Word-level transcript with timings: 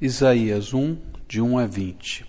Isaías 0.00 0.72
1, 0.72 0.96
de 1.26 1.40
1 1.40 1.58
a 1.58 1.66
20. 1.66 2.24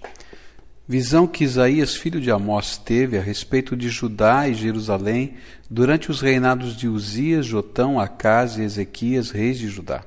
Visão 0.88 1.28
que 1.28 1.44
Isaías, 1.44 1.94
filho 1.94 2.20
de 2.20 2.32
Amós, 2.32 2.80
teve 2.80 3.16
a 3.16 3.22
respeito 3.22 3.78
de 3.78 3.90
Judá 3.90 4.50
e 4.50 4.56
Jerusalém 4.56 5.36
durante 5.70 6.10
os 6.10 6.20
reinados 6.20 6.76
de 6.76 6.88
Uzias, 6.88 7.46
Jotão, 7.46 8.00
Acás 8.00 8.58
e 8.58 8.64
Ezequias, 8.64 9.30
reis 9.30 9.60
de 9.60 9.68
Judá. 9.68 10.04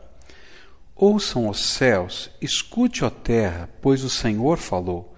Ouçam 0.96 1.48
os 1.48 1.64
céus, 1.64 2.32
escute, 2.40 3.04
ó 3.04 3.10
terra, 3.10 3.68
pois 3.80 4.02
o 4.02 4.10
Senhor 4.10 4.58
falou. 4.58 5.14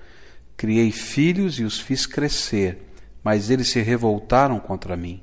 Criei 0.55 0.91
filhos 0.91 1.59
e 1.59 1.65
os 1.65 1.81
fiz 1.81 2.05
crescer, 2.05 2.91
mas 3.23 3.49
eles 3.49 3.69
se 3.69 3.81
revoltaram 3.81 4.61
contra 4.61 4.99
mim. 4.99 5.23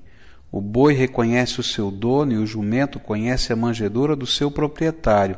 O 0.52 0.60
boi 0.60 0.96
reconhece 0.96 1.60
o 1.60 1.64
seu 1.64 1.92
dono 1.92 2.34
e 2.34 2.38
o 2.38 2.48
jumento 2.48 3.00
conhece 3.00 3.54
a 3.54 3.56
manjedoura 3.56 4.16
do 4.16 4.26
seu 4.26 4.50
proprietário 4.50 5.38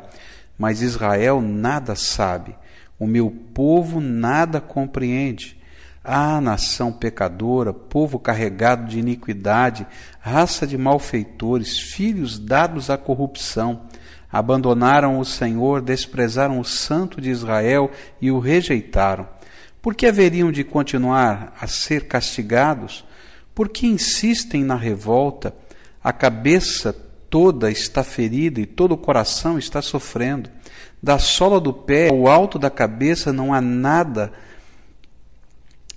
mas 0.64 0.82
Israel 0.82 1.42
nada 1.42 1.94
sabe, 1.94 2.56
o 2.98 3.06
meu 3.06 3.30
povo 3.30 4.00
nada 4.00 4.62
compreende. 4.62 5.60
Ah, 6.02 6.40
nação 6.40 6.90
pecadora, 6.90 7.74
povo 7.74 8.18
carregado 8.18 8.88
de 8.88 8.98
iniquidade, 8.98 9.86
raça 10.22 10.66
de 10.66 10.78
malfeitores, 10.78 11.78
filhos 11.78 12.40
dados 12.40 12.90
à 12.90 12.98
corrupção, 12.98 13.82
abandonaram 14.32 15.20
o 15.20 15.26
Senhor, 15.26 15.82
desprezaram 15.82 16.58
o 16.62 16.64
Santo 16.64 17.20
de 17.20 17.30
Israel 17.30 17.92
e 18.22 18.32
o 18.32 18.40
rejeitaram. 18.40 19.28
Por 19.82 19.94
que 19.94 20.06
haveriam 20.06 20.50
de 20.50 20.64
continuar 20.64 21.54
a 21.60 21.68
ser 21.68 22.08
castigados? 22.08 23.04
Por 23.54 23.68
que 23.68 23.86
insistem 23.86 24.64
na 24.64 24.78
revolta? 24.78 25.54
A 26.02 26.14
cabeça 26.14 26.96
toda 27.34 27.72
está 27.72 28.04
ferida 28.04 28.62
e 28.62 28.66
todo 28.68 28.92
o 28.92 28.98
coração 28.98 29.58
está 29.58 29.82
sofrendo. 29.82 30.52
Da 31.02 31.18
sola 31.18 31.60
do 31.60 31.74
pé 31.74 32.10
ao 32.10 32.28
alto 32.28 32.60
da 32.60 32.70
cabeça 32.70 33.34
não 33.34 33.52
há 33.52 33.60
nada, 33.60 34.32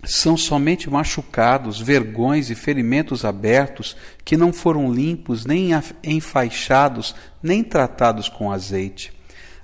são 0.02 0.34
somente 0.34 0.88
machucados, 0.88 1.78
vergões 1.78 2.48
e 2.48 2.54
ferimentos 2.54 3.22
abertos 3.22 3.94
que 4.24 4.34
não 4.34 4.50
foram 4.50 4.90
limpos, 4.90 5.44
nem 5.44 5.72
enfaixados, 6.02 7.14
nem 7.42 7.62
tratados 7.62 8.30
com 8.30 8.50
azeite. 8.50 9.12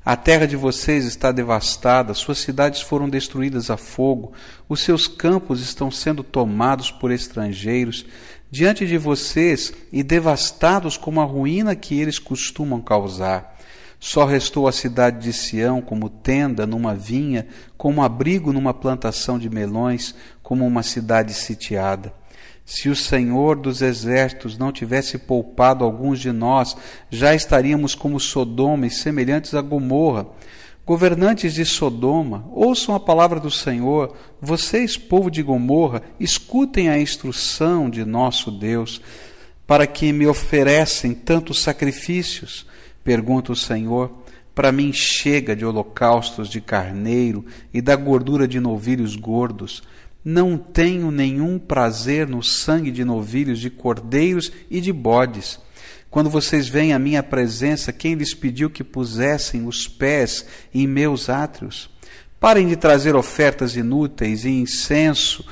A 0.04 0.14
terra 0.14 0.46
de 0.46 0.56
vocês 0.56 1.06
está 1.06 1.32
devastada, 1.32 2.12
suas 2.12 2.36
cidades 2.36 2.82
foram 2.82 3.08
destruídas 3.08 3.70
a 3.70 3.78
fogo, 3.78 4.34
os 4.68 4.80
seus 4.80 5.08
campos 5.08 5.62
estão 5.62 5.90
sendo 5.90 6.22
tomados 6.22 6.90
por 6.90 7.10
estrangeiros, 7.10 8.04
diante 8.52 8.86
de 8.86 8.98
vocês 8.98 9.72
e 9.90 10.02
devastados 10.02 10.98
como 10.98 11.22
a 11.22 11.24
ruína 11.24 11.74
que 11.74 11.98
eles 11.98 12.18
costumam 12.18 12.82
causar. 12.82 13.56
Só 13.98 14.26
restou 14.26 14.68
a 14.68 14.72
cidade 14.72 15.20
de 15.24 15.32
Sião 15.32 15.80
como 15.80 16.10
tenda 16.10 16.66
numa 16.66 16.94
vinha, 16.94 17.46
como 17.78 18.02
abrigo 18.02 18.52
numa 18.52 18.74
plantação 18.74 19.38
de 19.38 19.48
melões, 19.48 20.14
como 20.42 20.66
uma 20.66 20.82
cidade 20.82 21.32
sitiada. 21.32 22.12
Se 22.66 22.90
o 22.90 22.96
Senhor 22.96 23.56
dos 23.56 23.80
exércitos 23.80 24.58
não 24.58 24.70
tivesse 24.70 25.16
poupado 25.16 25.82
alguns 25.82 26.20
de 26.20 26.30
nós, 26.30 26.76
já 27.08 27.34
estaríamos 27.34 27.94
como 27.94 28.20
Sodoma 28.20 28.86
e 28.86 28.90
semelhantes 28.90 29.54
a 29.54 29.62
Gomorra. 29.62 30.26
Governantes 30.84 31.54
de 31.54 31.64
Sodoma, 31.64 32.44
ouçam 32.50 32.92
a 32.92 33.00
palavra 33.00 33.38
do 33.38 33.52
Senhor. 33.52 34.16
Vocês, 34.40 34.96
povo 34.96 35.30
de 35.30 35.40
Gomorra, 35.40 36.02
escutem 36.18 36.88
a 36.88 36.98
instrução 36.98 37.88
de 37.88 38.04
nosso 38.04 38.50
Deus, 38.50 39.00
para 39.64 39.86
que 39.86 40.12
me 40.12 40.26
oferecem 40.26 41.14
tantos 41.14 41.62
sacrifícios. 41.62 42.66
Pergunta 43.04 43.52
o 43.52 43.56
Senhor. 43.56 44.10
Para 44.56 44.72
mim 44.72 44.92
chega 44.92 45.54
de 45.54 45.64
holocaustos 45.64 46.48
de 46.48 46.60
carneiro 46.60 47.46
e 47.72 47.80
da 47.80 47.94
gordura 47.94 48.48
de 48.48 48.58
novilhos 48.58 49.14
gordos. 49.14 49.84
Não 50.24 50.58
tenho 50.58 51.12
nenhum 51.12 51.60
prazer 51.60 52.28
no 52.28 52.42
sangue 52.42 52.90
de 52.90 53.04
novilhos, 53.04 53.60
de 53.60 53.70
cordeiros 53.70 54.50
e 54.68 54.80
de 54.80 54.92
bodes. 54.92 55.60
Quando 56.12 56.28
vocês 56.28 56.68
vêm 56.68 56.92
à 56.92 56.98
minha 56.98 57.22
presença, 57.22 57.90
quem 57.90 58.12
lhes 58.12 58.34
pediu 58.34 58.68
que 58.68 58.84
pusessem 58.84 59.66
os 59.66 59.88
pés 59.88 60.44
em 60.74 60.86
meus 60.86 61.30
átrios? 61.30 61.88
Parem 62.38 62.68
de 62.68 62.76
trazer 62.76 63.16
ofertas 63.16 63.76
inúteis 63.76 64.44
e 64.44 64.50
incenso. 64.50 65.42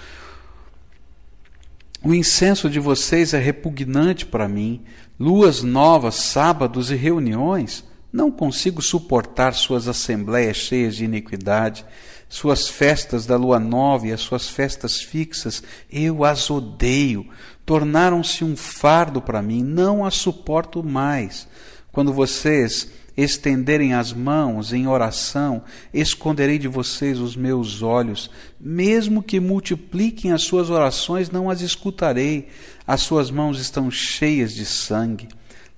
O 2.05 2.13
incenso 2.13 2.69
de 2.69 2.79
vocês 2.79 3.33
é 3.33 3.39
repugnante 3.39 4.27
para 4.27 4.47
mim. 4.47 4.85
Luas 5.19 5.63
novas, 5.63 6.17
sábados 6.17 6.91
e 6.91 6.95
reuniões. 6.95 7.83
Não 8.13 8.31
consigo 8.31 8.83
suportar 8.83 9.55
suas 9.55 9.89
assembleias 9.89 10.59
cheias 10.59 10.95
de 10.95 11.07
iniquidade, 11.07 11.87
suas 12.29 12.69
festas 12.69 13.25
da 13.25 13.37
lua 13.37 13.59
nova 13.59 14.09
e 14.09 14.13
as 14.13 14.21
suas 14.21 14.47
festas 14.47 15.01
fixas. 15.01 15.63
Eu 15.91 16.23
as 16.23 16.51
odeio 16.51 17.27
tornaram-se 17.65 18.45
um 18.45 18.57
fardo 18.57 19.21
para 19.21 19.43
mim, 19.43 19.63
não 19.63 20.05
as 20.05 20.15
suporto 20.15 20.83
mais. 20.83 21.47
Quando 21.93 22.13
vocês 22.13 22.89
estenderem 23.17 23.95
as 23.95 24.13
mãos 24.13 24.73
em 24.73 24.87
oração, 24.87 25.63
esconderei 25.93 26.59
de 26.59 26.69
vocês 26.69 27.19
os 27.19 27.37
meus 27.37 27.83
olhos, 27.83 28.31
mesmo 28.61 29.23
que 29.23 29.41
multipliquem 29.41 30.33
as 30.33 30.43
suas 30.43 30.71
orações, 30.71 31.31
não 31.31 31.51
as 31.51 31.61
escutarei. 31.61 32.49
As 32.87 33.03
suas 33.03 33.31
mãos 33.31 33.61
estão 33.61 33.91
cheias 33.91 34.55
de 34.55 34.65
sangue. 34.65 35.29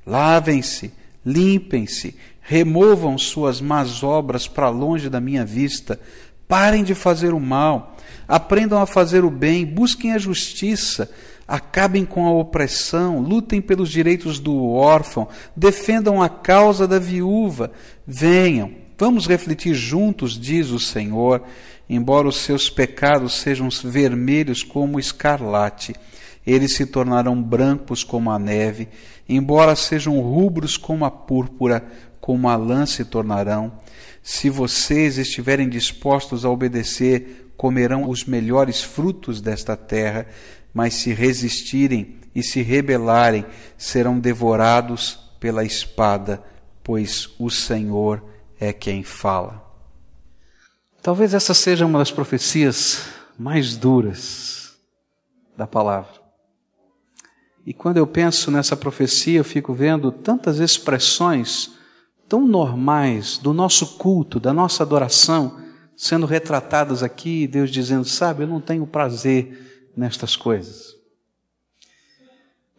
Lavem-se, 0.06 0.92
limpem-se, 1.24 2.16
removam 2.40 3.16
suas 3.18 3.60
más 3.60 4.02
obras 4.02 4.46
para 4.46 4.68
longe 4.68 5.08
da 5.08 5.20
minha 5.20 5.44
vista. 5.44 5.98
Parem 6.46 6.84
de 6.84 6.94
fazer 6.94 7.32
o 7.32 7.40
mal, 7.40 7.96
aprendam 8.28 8.80
a 8.80 8.86
fazer 8.86 9.24
o 9.24 9.30
bem, 9.30 9.64
busquem 9.64 10.12
a 10.12 10.18
justiça 10.18 11.10
acabem 11.46 12.04
com 12.04 12.26
a 12.26 12.32
opressão, 12.32 13.20
lutem 13.20 13.60
pelos 13.60 13.90
direitos 13.90 14.38
do 14.38 14.70
órfão, 14.70 15.28
defendam 15.56 16.22
a 16.22 16.28
causa 16.28 16.86
da 16.86 16.98
viúva. 16.98 17.72
Venham, 18.06 18.72
vamos 18.98 19.26
refletir 19.26 19.74
juntos, 19.74 20.38
diz 20.38 20.70
o 20.70 20.78
Senhor, 20.78 21.42
embora 21.88 22.28
os 22.28 22.36
seus 22.36 22.70
pecados 22.70 23.34
sejam 23.34 23.68
vermelhos 23.84 24.62
como 24.62 25.00
escarlate, 25.00 25.94
eles 26.46 26.72
se 26.72 26.86
tornarão 26.86 27.40
brancos 27.40 28.02
como 28.02 28.30
a 28.30 28.38
neve, 28.38 28.88
embora 29.28 29.76
sejam 29.76 30.20
rubros 30.20 30.76
como 30.76 31.04
a 31.04 31.10
púrpura, 31.10 31.84
como 32.20 32.48
a 32.48 32.56
lã 32.56 32.86
se 32.86 33.04
tornarão. 33.04 33.72
Se 34.22 34.48
vocês 34.50 35.18
estiverem 35.18 35.68
dispostos 35.68 36.44
a 36.44 36.50
obedecer, 36.50 37.52
comerão 37.56 38.08
os 38.08 38.24
melhores 38.24 38.82
frutos 38.82 39.40
desta 39.40 39.76
terra 39.76 40.26
mas 40.72 40.94
se 40.94 41.12
resistirem 41.12 42.20
e 42.34 42.42
se 42.42 42.62
rebelarem, 42.62 43.44
serão 43.76 44.18
devorados 44.18 45.18
pela 45.38 45.64
espada, 45.64 46.42
pois 46.82 47.28
o 47.38 47.50
Senhor 47.50 48.24
é 48.58 48.72
quem 48.72 49.02
fala. 49.02 49.62
Talvez 51.02 51.34
essa 51.34 51.52
seja 51.52 51.84
uma 51.84 51.98
das 51.98 52.10
profecias 52.10 53.06
mais 53.38 53.76
duras 53.76 54.76
da 55.56 55.66
palavra. 55.66 56.22
E 57.66 57.72
quando 57.72 57.96
eu 57.96 58.06
penso 58.06 58.50
nessa 58.50 58.76
profecia, 58.76 59.38
eu 59.38 59.44
fico 59.44 59.72
vendo 59.72 60.10
tantas 60.10 60.58
expressões 60.58 61.72
tão 62.28 62.46
normais 62.46 63.38
do 63.38 63.52
nosso 63.52 63.98
culto, 63.98 64.40
da 64.40 64.52
nossa 64.52 64.82
adoração, 64.82 65.60
sendo 65.96 66.26
retratadas 66.26 67.02
aqui, 67.02 67.46
Deus 67.46 67.70
dizendo: 67.70 68.04
Sabe, 68.04 68.42
eu 68.42 68.48
não 68.48 68.60
tenho 68.60 68.86
prazer 68.86 69.71
nestas 69.96 70.36
coisas. 70.36 70.96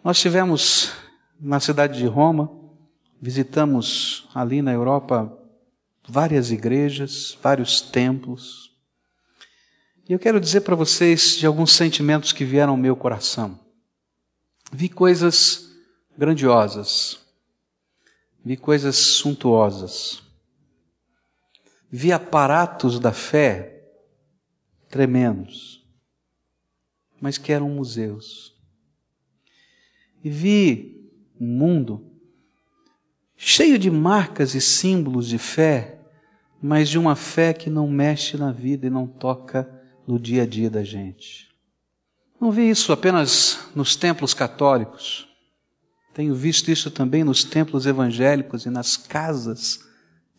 Nós 0.03 0.17
estivemos 0.17 0.91
na 1.39 1.59
cidade 1.59 1.97
de 1.97 2.05
Roma, 2.05 2.51
visitamos 3.21 4.27
ali 4.33 4.61
na 4.61 4.71
Europa 4.71 5.37
várias 6.07 6.51
igrejas, 6.51 7.37
vários 7.41 7.79
templos. 7.81 8.75
E 10.07 10.13
eu 10.13 10.19
quero 10.19 10.39
dizer 10.39 10.61
para 10.61 10.75
vocês 10.75 11.37
de 11.37 11.45
alguns 11.45 11.71
sentimentos 11.71 12.33
que 12.33 12.43
vieram 12.43 12.73
ao 12.73 12.77
meu 12.77 12.95
coração. 12.95 13.59
Vi 14.71 14.89
coisas 14.89 15.69
grandiosas, 16.17 17.19
vi 18.43 18.57
coisas 18.57 18.95
suntuosas, 18.97 20.21
vi 21.89 22.11
aparatos 22.11 22.99
da 22.99 23.13
fé 23.13 23.87
tremendos 24.89 25.82
mas 27.23 27.37
que 27.37 27.53
eram 27.53 27.69
museus. 27.69 28.53
E 30.21 30.29
vi 30.29 31.09
um 31.39 31.47
mundo 31.47 32.05
cheio 33.37 33.79
de 33.79 33.89
marcas 33.89 34.53
e 34.55 34.59
símbolos 34.59 35.29
de 35.29 35.37
fé, 35.37 36.01
mas 36.61 36.89
de 36.89 36.99
uma 36.99 37.15
fé 37.15 37.53
que 37.53 37.69
não 37.69 37.87
mexe 37.87 38.35
na 38.35 38.51
vida 38.51 38.87
e 38.87 38.89
não 38.89 39.07
toca 39.07 39.71
no 40.05 40.19
dia 40.19 40.43
a 40.43 40.45
dia 40.45 40.69
da 40.69 40.83
gente. 40.83 41.47
Não 42.41 42.51
vi 42.51 42.69
isso 42.69 42.91
apenas 42.91 43.69
nos 43.73 43.95
templos 43.95 44.33
católicos. 44.33 45.25
Tenho 46.13 46.35
visto 46.35 46.69
isso 46.69 46.91
também 46.91 47.23
nos 47.23 47.45
templos 47.45 47.85
evangélicos 47.85 48.65
e 48.65 48.69
nas 48.69 48.97
casas 48.97 49.79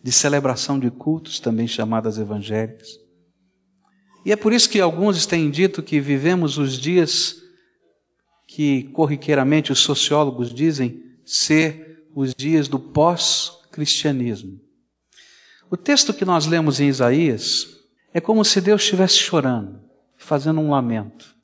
de 0.03 0.13
celebração 0.13 0.79
de 0.79 0.91
cultos, 0.91 1.41
também 1.41 1.67
chamadas 1.67 2.19
evangélicas. 2.19 3.04
E 4.25 4.33
é 4.33 4.37
por 4.37 4.53
isso 4.53 4.71
que 4.71 4.81
alguns 4.81 5.27
têm 5.27 5.51
dito 5.51 5.83
que 5.83 6.01
vivemos 6.01 6.57
os 6.57 6.79
dias 6.79 7.43
que 8.47 8.85
corriqueiramente 8.85 9.73
os 9.73 9.81
sociólogos 9.81 10.53
dizem 10.53 11.03
ser 11.25 12.07
os 12.15 12.35
dias 12.35 12.69
do 12.69 12.79
pós-cristianismo. 12.79 14.61
O 15.71 15.77
texto 15.77 16.15
que 16.15 16.25
nós 16.25 16.47
lemos 16.47 16.81
em 16.81 16.89
Isaías 16.89 17.69
é 18.13 18.21
como 18.21 18.45
se 18.45 18.61
Deus 18.61 18.83
estivesse 18.83 19.17
chorando, 19.17 19.81
fazendo 20.17 20.61
um 20.61 20.71
lamento, 20.71 21.35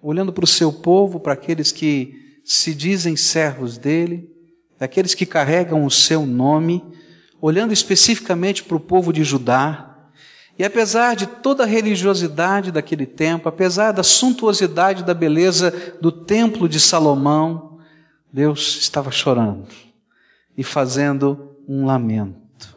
olhando 0.00 0.32
para 0.32 0.44
o 0.44 0.48
seu 0.48 0.72
povo, 0.72 1.18
para 1.18 1.32
aqueles 1.32 1.72
que 1.72 2.40
se 2.44 2.72
dizem 2.72 3.16
servos 3.16 3.76
dele, 3.76 4.30
daqueles 4.78 5.14
que 5.14 5.26
carregam 5.26 5.84
o 5.84 5.90
seu 5.90 6.24
nome, 6.24 6.84
olhando 7.40 7.72
especificamente 7.72 8.62
para 8.62 8.76
o 8.76 8.80
povo 8.80 9.12
de 9.12 9.24
Judá, 9.24 9.97
e 10.58 10.64
apesar 10.64 11.14
de 11.14 11.26
toda 11.26 11.62
a 11.62 11.66
religiosidade 11.66 12.72
daquele 12.72 13.06
tempo, 13.06 13.48
apesar 13.48 13.92
da 13.92 14.02
suntuosidade 14.02 15.04
da 15.04 15.14
beleza 15.14 15.94
do 16.00 16.10
templo 16.10 16.68
de 16.68 16.80
Salomão, 16.80 17.78
Deus 18.32 18.76
estava 18.76 19.10
chorando 19.12 19.68
e 20.56 20.64
fazendo 20.64 21.56
um 21.68 21.86
lamento. 21.86 22.76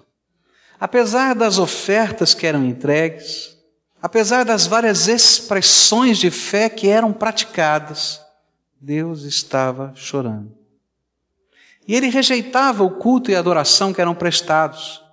Apesar 0.80 1.33
das 1.33 1.57
ofertas 1.57 2.36
que 2.36 2.45
eram 2.45 2.63
entregues, 2.63 3.57
apesar 4.00 4.44
das 4.44 4.68
várias 4.68 5.07
expressões 5.07 6.19
de 6.19 6.30
fé 6.30 6.69
que 6.69 6.88
eram 6.88 7.12
praticadas, 7.12 8.22
Deus 8.80 9.24
estava 9.24 9.92
chorando. 9.95 10.56
E 11.88 11.95
ele 11.95 12.10
rejeitava 12.10 12.84
o 12.84 12.92
culto 12.92 13.31
e 13.31 13.36
a 13.36 13.39
adoração 13.39 13.92
que 13.92 14.01
eram 14.01 14.13
prestados. 14.13 15.04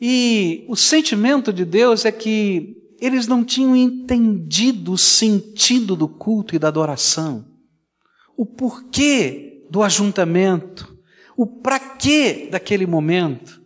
E 0.00 0.64
o 0.68 0.76
sentimento 0.76 1.52
de 1.52 1.64
Deus 1.64 2.04
é 2.04 2.12
que 2.12 2.76
eles 3.00 3.26
não 3.26 3.44
tinham 3.44 3.76
entendido 3.76 4.92
o 4.92 4.98
sentido 4.98 5.94
do 5.94 6.08
culto 6.08 6.54
e 6.54 6.58
da 6.58 6.68
adoração, 6.68 7.44
o 8.36 8.44
porquê 8.44 9.64
do 9.70 9.82
ajuntamento, 9.82 10.96
o 11.36 11.46
para 11.46 11.78
quê 11.78 12.48
daquele 12.50 12.86
momento. 12.86 13.60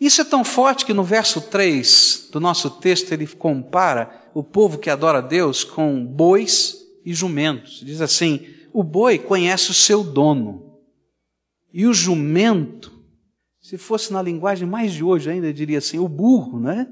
Isso 0.00 0.20
é 0.20 0.24
tão 0.24 0.44
forte 0.44 0.86
que 0.86 0.94
no 0.94 1.02
verso 1.02 1.40
3 1.40 2.28
do 2.32 2.40
nosso 2.40 2.70
texto 2.70 3.12
ele 3.12 3.26
compara 3.26 4.30
o 4.32 4.42
povo 4.44 4.78
que 4.78 4.88
adora 4.88 5.18
a 5.18 5.22
Deus 5.22 5.64
com 5.64 6.04
bois 6.04 6.76
e 7.04 7.12
jumentos. 7.12 7.80
Diz 7.84 8.00
assim: 8.00 8.46
o 8.72 8.82
boi 8.82 9.18
conhece 9.18 9.70
o 9.70 9.74
seu 9.74 10.04
dono, 10.04 10.78
e 11.72 11.86
o 11.86 11.92
jumento 11.92 12.97
se 13.68 13.76
fosse 13.76 14.10
na 14.14 14.22
linguagem 14.22 14.66
mais 14.66 14.94
de 14.94 15.04
hoje 15.04 15.28
ainda, 15.28 15.46
eu 15.46 15.52
diria 15.52 15.76
assim, 15.76 15.98
o 15.98 16.08
burro, 16.08 16.58
né? 16.58 16.90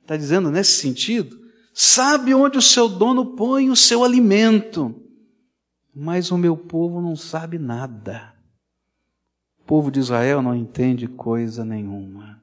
Está 0.00 0.16
dizendo 0.16 0.50
nesse 0.50 0.80
sentido. 0.80 1.38
Sabe 1.74 2.32
onde 2.32 2.56
o 2.56 2.62
seu 2.62 2.88
dono 2.88 3.36
põe 3.36 3.68
o 3.68 3.76
seu 3.76 4.02
alimento. 4.02 4.94
Mas 5.94 6.30
o 6.30 6.38
meu 6.38 6.56
povo 6.56 7.02
não 7.02 7.14
sabe 7.14 7.58
nada. 7.58 8.32
O 9.60 9.64
povo 9.64 9.90
de 9.90 10.00
Israel 10.00 10.40
não 10.40 10.56
entende 10.56 11.06
coisa 11.06 11.62
nenhuma. 11.62 12.40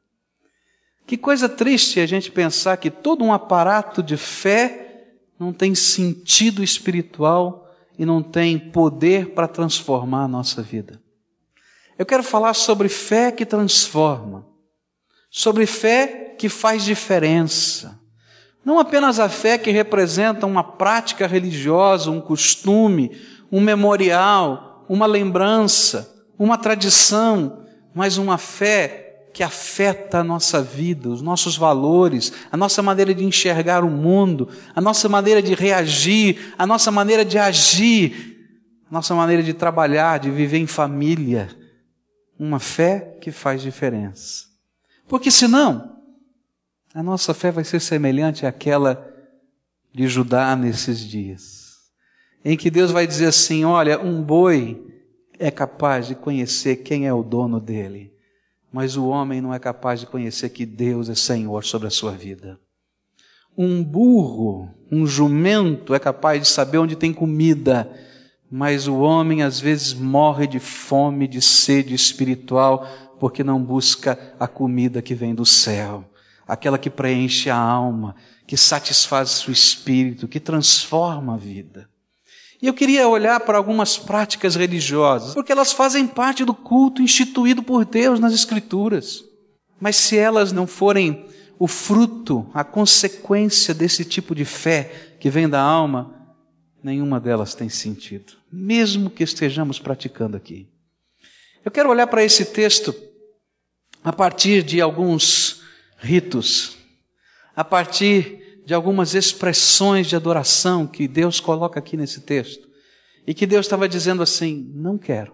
Que 1.08 1.18
coisa 1.18 1.50
triste 1.50 2.00
a 2.00 2.06
gente 2.06 2.32
pensar 2.32 2.78
que 2.78 2.92
todo 2.92 3.24
um 3.24 3.34
aparato 3.34 4.04
de 4.04 4.16
fé 4.16 5.16
não 5.40 5.52
tem 5.52 5.74
sentido 5.74 6.64
espiritual 6.64 7.68
e 7.98 8.06
não 8.06 8.22
tem 8.22 8.60
poder 8.60 9.34
para 9.34 9.48
transformar 9.48 10.26
a 10.26 10.28
nossa 10.28 10.62
vida. 10.62 11.02
Eu 11.98 12.06
quero 12.06 12.24
falar 12.24 12.54
sobre 12.54 12.90
fé 12.90 13.32
que 13.32 13.46
transforma, 13.46 14.46
sobre 15.30 15.66
fé 15.66 16.36
que 16.38 16.50
faz 16.50 16.84
diferença. 16.84 18.00
Não 18.64 18.80
apenas 18.80 19.20
a 19.20 19.30
fé 19.30 19.58
que 19.58 19.72
representa 19.72 20.46
uma 20.46 20.64
prática 20.64 21.28
religiosa, 21.28 22.12
um 22.12 22.22
costume, 22.22 23.12
um 23.52 23.60
memorial, 23.60 24.86
uma 24.88 25.06
lembrança, 25.06 26.12
uma 26.38 26.58
tradição, 26.58 27.66
mas 27.94 28.18
uma 28.18 28.38
fé 28.38 29.28
que 29.34 29.44
afeta 29.44 30.20
a 30.20 30.24
nossa 30.24 30.62
vida, 30.62 31.10
os 31.10 31.22
nossos 31.22 31.56
valores, 31.58 32.34
a 32.52 32.58
nossa 32.58 32.82
maneira 32.82 33.14
de 33.14 33.24
enxergar 33.24 33.84
o 33.84 33.90
mundo, 33.90 34.50
a 34.76 34.82
nossa 34.82 35.08
maneira 35.08 35.42
de 35.42 35.54
reagir, 35.54 36.54
a 36.58 36.68
nossa 36.68 36.92
maneira 36.92 37.24
de 37.24 37.38
agir, 37.38 38.38
a 38.90 38.94
nossa 38.94 39.16
maneira 39.16 39.42
de 39.42 39.54
trabalhar, 39.54 40.20
de 40.20 40.30
viver 40.30 40.58
em 40.58 40.68
família 40.68 41.61
uma 42.42 42.60
fé 42.60 43.20
que 43.22 43.32
faz 43.32 43.62
diferença. 43.62 44.46
Porque 45.08 45.30
senão, 45.30 46.02
a 46.92 47.04
nossa 47.04 47.36
fé 47.36 47.52
vai 47.52 47.64
ser 47.64 47.80
semelhante 47.80 48.48
àquela 48.48 49.08
de 49.94 50.08
Judá 50.08 50.56
nesses 50.56 51.00
dias, 51.00 51.92
em 52.44 52.58
que 52.58 52.72
Deus 52.72 52.90
vai 52.90 53.06
dizer 53.06 53.28
assim: 53.28 53.64
olha, 53.64 54.02
um 54.02 54.24
boi 54.24 54.84
é 55.38 55.52
capaz 55.52 56.08
de 56.08 56.16
conhecer 56.16 56.78
quem 56.78 57.06
é 57.06 57.14
o 57.14 57.22
dono 57.22 57.60
dele, 57.60 58.12
mas 58.74 58.98
o 58.98 59.06
homem 59.06 59.40
não 59.40 59.54
é 59.54 59.60
capaz 59.60 60.00
de 60.00 60.08
conhecer 60.08 60.50
que 60.50 60.66
Deus 60.66 61.10
é 61.10 61.16
Senhor 61.16 61.64
sobre 61.64 61.90
a 61.90 61.92
sua 61.92 62.14
vida. 62.14 62.60
Um 63.56 63.84
burro, 63.84 64.68
um 64.92 65.06
jumento 65.06 65.94
é 65.94 66.00
capaz 66.00 66.42
de 66.42 66.48
saber 66.48 66.80
onde 66.80 66.96
tem 66.96 67.14
comida, 67.14 67.88
mas 68.52 68.86
o 68.86 68.98
homem 69.00 69.44
às 69.44 69.62
vezes 69.62 69.94
morre 69.94 70.46
de 70.46 70.60
fome, 70.60 71.26
de 71.26 71.42
sede 71.42 71.96
espiritual, 71.96 72.86
porque 73.18 73.46
não 73.46 73.64
busca 73.64 74.36
a 74.38 74.46
comida 74.46 75.02
que 75.02 75.16
vem 75.16 75.34
do 75.34 75.46
céu, 75.46 76.04
aquela 76.46 76.78
que 76.78 76.90
preenche 76.90 77.50
a 77.50 77.56
alma, 77.56 78.14
que 78.46 78.58
satisfaz 78.58 79.48
o 79.48 79.52
espírito, 79.52 80.28
que 80.28 80.40
transforma 80.40 81.36
a 81.36 81.38
vida. 81.38 81.90
E 82.62 82.68
eu 82.68 82.74
queria 82.74 83.08
olhar 83.08 83.40
para 83.40 83.58
algumas 83.58 83.98
práticas 83.98 84.56
religiosas, 84.56 85.34
porque 85.34 85.52
elas 85.52 85.72
fazem 85.72 86.06
parte 86.06 86.44
do 86.44 86.54
culto 86.54 87.02
instituído 87.02 87.64
por 87.64 87.86
Deus 87.86 88.20
nas 88.20 88.34
Escrituras. 88.34 89.24
Mas 89.80 89.96
se 89.96 90.18
elas 90.18 90.52
não 90.52 90.68
forem 90.68 91.26
o 91.58 91.68
fruto, 91.68 92.48
a 92.54 92.64
consequência 92.64 93.74
desse 93.74 94.04
tipo 94.04 94.36
de 94.36 94.44
fé 94.44 95.16
que 95.20 95.30
vem 95.30 95.48
da 95.48 95.62
alma, 95.62 96.21
nenhuma 96.84 97.20
delas 97.20 97.54
tem 97.56 97.70
sentido, 97.70 98.34
mesmo 98.52 99.10
que 99.10 99.24
estejamos 99.24 99.80
praticando 99.80 100.36
aqui. 100.36 100.68
Eu 101.64 101.72
quero 101.72 101.90
olhar 101.90 102.08
para 102.08 102.24
esse 102.24 102.46
texto 102.46 102.94
a 104.04 104.12
partir 104.12 104.64
de 104.64 104.82
alguns 104.82 105.62
ritos, 105.98 106.78
a 107.56 107.64
partir 107.64 108.62
de 108.66 108.74
algumas 108.74 109.14
expressões 109.14 110.08
de 110.08 110.16
adoração 110.16 110.88
que 110.88 111.08
Deus 111.08 111.40
coloca 111.40 111.80
aqui 111.80 111.96
nesse 111.96 112.22
texto. 112.22 112.70
E 113.26 113.34
que 113.34 113.46
Deus 113.46 113.66
estava 113.66 113.88
dizendo 113.88 114.24
assim: 114.24 114.72
não 114.74 114.98
quero, 114.98 115.34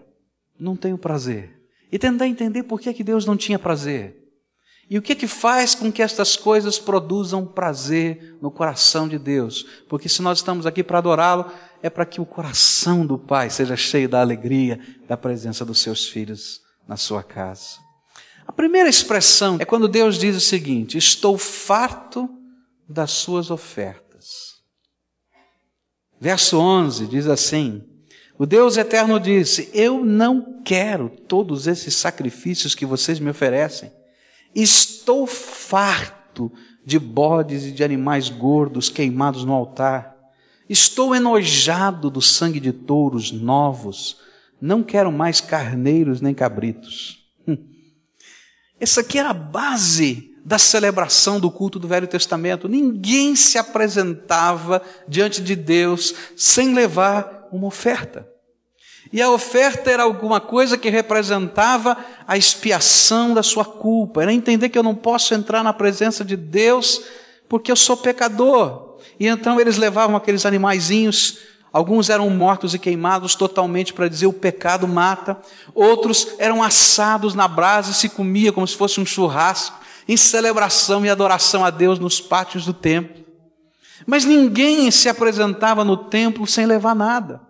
não 0.60 0.76
tenho 0.76 0.98
prazer. 0.98 1.58
E 1.90 1.98
tentar 1.98 2.28
entender 2.28 2.64
por 2.64 2.82
que, 2.82 2.94
que 2.94 3.04
Deus 3.04 3.26
não 3.26 3.38
tinha 3.38 3.58
prazer. 3.58 4.27
E 4.90 4.98
o 4.98 5.02
que 5.02 5.16
que 5.16 5.28
faz 5.28 5.76
com 5.76 5.92
que 5.92 6.02
estas 6.02 6.38
coisas 6.38 6.80
produzam 6.80 7.46
prazer 7.46 8.38
no 8.42 8.50
coração 8.50 9.08
de 9.08 9.20
Deus? 9.20 9.66
Porque 9.90 10.08
se 10.08 10.22
nós 10.22 10.38
estamos 10.38 10.66
aqui 10.66 10.82
para 10.82 11.00
adorá-lo, 11.00 11.52
é 11.84 11.90
para 11.90 12.06
que 12.06 12.22
o 12.22 12.26
coração 12.26 13.06
do 13.06 13.18
Pai 13.18 13.50
seja 13.50 13.76
cheio 13.76 14.08
da 14.08 14.22
alegria 14.22 14.80
da 15.08 15.18
presença 15.18 15.66
dos 15.66 15.80
seus 15.80 16.08
filhos 16.08 16.62
na 16.88 16.96
sua 16.96 17.22
casa. 17.22 17.80
A 18.48 18.52
primeira 18.54 18.88
expressão 18.88 19.58
é 19.60 19.66
quando 19.66 19.90
Deus 19.90 20.18
diz 20.18 20.38
o 20.38 20.42
seguinte: 20.42 20.98
Estou 20.98 21.38
farto 21.38 22.30
das 22.88 23.12
suas 23.12 23.52
ofertas. 23.52 24.56
Verso 26.18 26.58
11 26.58 27.08
diz 27.08 27.28
assim: 27.28 27.84
O 28.40 28.46
Deus 28.46 28.78
eterno 28.78 29.20
disse: 29.20 29.70
Eu 29.74 30.06
não 30.06 30.64
quero 30.64 31.10
todos 31.10 31.68
esses 31.68 31.94
sacrifícios 31.94 32.74
que 32.74 32.86
vocês 32.86 33.20
me 33.20 33.30
oferecem. 33.30 33.92
Estou 34.60 35.28
farto 35.28 36.52
de 36.84 36.98
bodes 36.98 37.64
e 37.66 37.72
de 37.72 37.84
animais 37.84 38.28
gordos 38.28 38.90
queimados 38.90 39.46
no 39.46 39.54
altar. 39.54 40.18
Estou 40.68 41.14
enojado 41.14 42.10
do 42.10 42.24
sangue 42.24 42.60
de 42.60 42.72
touros 42.72 43.32
novos. 43.32 44.18
Não 44.60 44.82
quero 44.82 45.12
mais 45.12 45.40
carneiros 45.40 46.22
nem 46.22 46.34
cabritos. 46.34 47.20
Hum. 47.48 47.56
Essa 48.80 49.02
aqui 49.02 49.20
era 49.20 49.30
a 49.30 49.34
base 49.34 50.36
da 50.44 50.58
celebração 50.58 51.40
do 51.40 51.52
culto 51.52 51.78
do 51.78 51.88
Velho 51.88 52.08
Testamento. 52.08 52.68
Ninguém 52.68 53.36
se 53.36 53.60
apresentava 53.60 54.82
diante 55.08 55.40
de 55.40 55.56
Deus 55.56 56.16
sem 56.36 56.74
levar 56.74 57.48
uma 57.52 57.68
oferta. 57.68 58.28
E 59.12 59.22
a 59.22 59.30
oferta 59.30 59.90
era 59.90 60.04
alguma 60.04 60.40
coisa 60.40 60.78
que 60.78 60.90
representava 60.90 61.98
a 62.28 62.38
expiação 62.38 63.34
da 63.34 63.44
sua 63.44 63.66
culpa, 63.66 64.22
era 64.22 64.34
entender 64.34 64.70
que 64.70 64.78
eu 64.78 64.84
não 64.84 64.96
posso 64.96 65.34
entrar 65.34 65.64
na 65.64 65.74
presença 65.74 66.26
de 66.26 66.36
Deus 66.36 67.04
porque 67.48 67.72
eu 67.72 67.76
sou 67.76 67.98
pecador. 67.98 68.98
E 69.20 69.28
então 69.28 69.60
eles 69.60 69.78
levavam 69.78 70.16
aqueles 70.16 70.46
animaizinhos, 70.46 71.40
Alguns 71.72 72.10
eram 72.10 72.30
mortos 72.30 72.74
e 72.74 72.80
queimados 72.80 73.36
totalmente 73.36 73.94
para 73.94 74.08
dizer 74.08 74.26
o 74.26 74.34
pecado 74.34 74.88
mata. 74.88 75.38
Outros 75.76 76.30
eram 76.40 76.64
assados 76.64 77.36
na 77.36 77.48
brasa 77.48 77.92
e 77.92 77.94
se 77.94 78.10
comia 78.10 78.52
como 78.52 78.68
se 78.68 78.76
fosse 78.76 79.00
um 79.00 79.06
churrasco, 79.06 79.78
em 80.08 80.18
celebração 80.18 81.06
e 81.06 81.10
adoração 81.10 81.64
a 81.64 81.70
Deus 81.70 82.00
nos 82.00 82.22
pátios 82.22 82.66
do 82.66 82.74
templo. 82.74 83.24
Mas 84.06 84.26
ninguém 84.26 84.90
se 84.90 85.10
apresentava 85.10 85.84
no 85.84 85.98
templo 85.98 86.48
sem 86.48 86.66
levar 86.66 86.96
nada. 86.96 87.42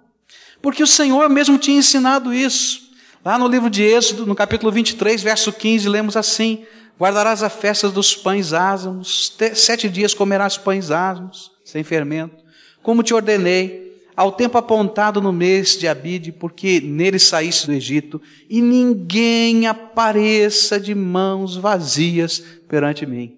Porque 0.62 0.84
o 0.84 0.88
Senhor 0.88 1.30
mesmo 1.30 1.58
tinha 1.58 1.80
ensinado 1.80 2.34
isso. 2.34 2.88
Lá 3.24 3.38
no 3.38 3.48
livro 3.48 3.70
de 3.70 3.84
Êxodo, 3.84 4.26
no 4.26 4.36
capítulo 4.36 4.72
23, 4.72 5.22
verso 5.22 5.52
15, 5.52 5.90
lemos 5.90 6.16
assim: 6.16 6.66
Guardarás 7.00 7.44
a 7.44 7.50
festa 7.50 7.90
dos 7.90 8.16
pães 8.16 8.54
ázimos, 8.54 9.36
sete 9.54 9.88
dias 9.88 10.14
comerás 10.14 10.58
pães 10.58 10.90
ázimos, 10.90 11.52
sem 11.64 11.84
fermento, 11.84 12.36
como 12.82 13.04
te 13.04 13.14
ordenei, 13.14 13.88
ao 14.16 14.32
tempo 14.32 14.58
apontado 14.58 15.22
no 15.22 15.32
mês 15.32 15.78
de 15.78 15.88
Abide, 15.88 16.32
porque 16.32 16.82
nele 16.82 17.20
saísse 17.20 17.68
do 17.68 17.74
Egito, 17.74 18.20
e 18.50 18.62
ninguém 18.62 19.68
apareça 19.68 20.80
de 20.80 20.96
mãos 20.96 21.56
vazias 21.56 22.44
perante 22.68 23.06
mim. 23.06 23.38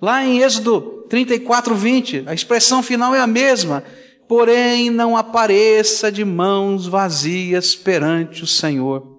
Lá 0.00 0.24
em 0.24 0.40
Êxodo 0.40 1.04
34, 1.10 1.74
20, 1.74 2.24
a 2.26 2.32
expressão 2.32 2.82
final 2.82 3.14
é 3.14 3.20
a 3.20 3.26
mesma, 3.26 3.84
porém 4.28 4.90
não 4.90 5.16
apareça 5.16 6.10
de 6.10 6.24
mãos 6.24 6.86
vazias 6.86 7.74
perante 7.74 8.42
o 8.42 8.46
Senhor. 8.46 9.16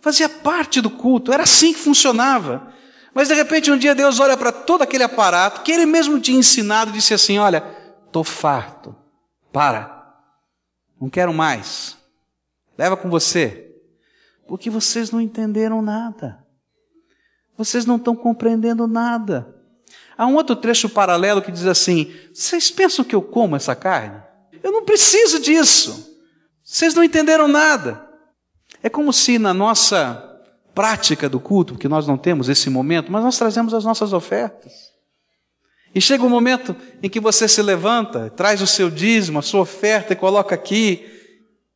Fazia 0.00 0.28
parte 0.28 0.80
do 0.80 0.90
culto, 0.90 1.32
era 1.32 1.42
assim 1.42 1.72
que 1.72 1.78
funcionava. 1.78 2.72
Mas 3.12 3.28
de 3.28 3.34
repente 3.34 3.70
um 3.70 3.78
dia 3.78 3.94
Deus 3.94 4.20
olha 4.20 4.36
para 4.36 4.52
todo 4.52 4.82
aquele 4.82 5.02
aparato 5.02 5.62
que 5.62 5.72
ele 5.72 5.86
mesmo 5.86 6.20
tinha 6.20 6.38
ensinado 6.38 6.90
e 6.90 6.94
disse 6.94 7.14
assim: 7.14 7.38
Olha, 7.38 7.64
estou 8.06 8.22
farto, 8.22 8.94
para, 9.52 10.14
não 11.00 11.08
quero 11.08 11.32
mais, 11.32 11.96
leva 12.76 12.96
com 12.96 13.08
você, 13.08 13.74
porque 14.46 14.68
vocês 14.68 15.10
não 15.10 15.20
entenderam 15.20 15.80
nada, 15.80 16.44
vocês 17.56 17.86
não 17.86 17.96
estão 17.96 18.14
compreendendo 18.14 18.86
nada. 18.86 19.54
Há 20.18 20.26
um 20.26 20.34
outro 20.34 20.54
trecho 20.54 20.88
paralelo 20.88 21.40
que 21.40 21.50
diz 21.50 21.66
assim: 21.66 22.14
Vocês 22.34 22.70
pensam 22.70 23.04
que 23.04 23.14
eu 23.14 23.22
como 23.22 23.56
essa 23.56 23.74
carne? 23.74 24.25
Eu 24.66 24.72
não 24.72 24.84
preciso 24.84 25.38
disso, 25.38 26.18
vocês 26.64 26.92
não 26.92 27.04
entenderam 27.04 27.46
nada. 27.46 28.04
É 28.82 28.88
como 28.88 29.12
se 29.12 29.38
na 29.38 29.54
nossa 29.54 30.42
prática 30.74 31.28
do 31.28 31.38
culto, 31.38 31.74
porque 31.74 31.86
nós 31.86 32.04
não 32.04 32.18
temos 32.18 32.48
esse 32.48 32.68
momento, 32.68 33.12
mas 33.12 33.22
nós 33.22 33.38
trazemos 33.38 33.72
as 33.72 33.84
nossas 33.84 34.12
ofertas. 34.12 34.72
E 35.94 36.00
chega 36.00 36.24
o 36.24 36.26
um 36.26 36.30
momento 36.30 36.74
em 37.00 37.08
que 37.08 37.20
você 37.20 37.46
se 37.46 37.62
levanta, 37.62 38.28
traz 38.30 38.60
o 38.60 38.66
seu 38.66 38.90
dízimo, 38.90 39.38
a 39.38 39.42
sua 39.42 39.60
oferta 39.60 40.14
e 40.14 40.16
coloca 40.16 40.56
aqui. 40.56 41.06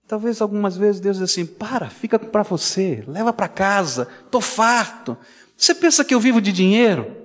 Talvez 0.09 0.41
algumas 0.41 0.77
vezes 0.77 1.01
Deus 1.01 1.19
diz 1.19 1.31
assim: 1.31 1.47
para, 1.47 1.89
fica 1.89 2.19
para 2.19 2.43
você, 2.43 3.05
leva 3.07 3.33
para 3.33 3.47
casa, 3.47 4.09
estou 4.25 4.41
farto. 4.41 5.17
Você 5.57 5.77
pensa 5.77 6.05
que 6.05 6.13
eu 6.13 6.19
vivo 6.19 6.41
de 6.41 6.51
dinheiro? 6.51 7.17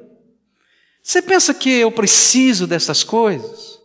Você 1.02 1.24
pensa 1.24 1.56
que 1.56 1.72
eu 1.72 1.92
preciso 1.92 2.68
dessas 2.68 3.04
coisas? 3.04 3.84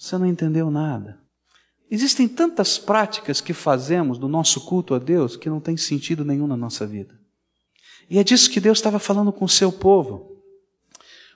Você 0.00 0.16
não 0.16 0.24
entendeu 0.24 0.70
nada. 0.70 1.20
Existem 1.90 2.26
tantas 2.26 2.78
práticas 2.78 3.38
que 3.42 3.52
fazemos 3.52 4.16
do 4.16 4.28
nosso 4.28 4.62
culto 4.62 4.94
a 4.94 4.98
Deus 4.98 5.36
que 5.36 5.50
não 5.50 5.60
tem 5.60 5.76
sentido 5.76 6.24
nenhum 6.24 6.46
na 6.46 6.56
nossa 6.56 6.86
vida. 6.86 7.20
E 8.08 8.18
é 8.18 8.24
disso 8.24 8.50
que 8.50 8.62
Deus 8.62 8.78
estava 8.78 8.98
falando 8.98 9.30
com 9.30 9.44
o 9.44 9.48
seu 9.48 9.70
povo. 9.70 10.42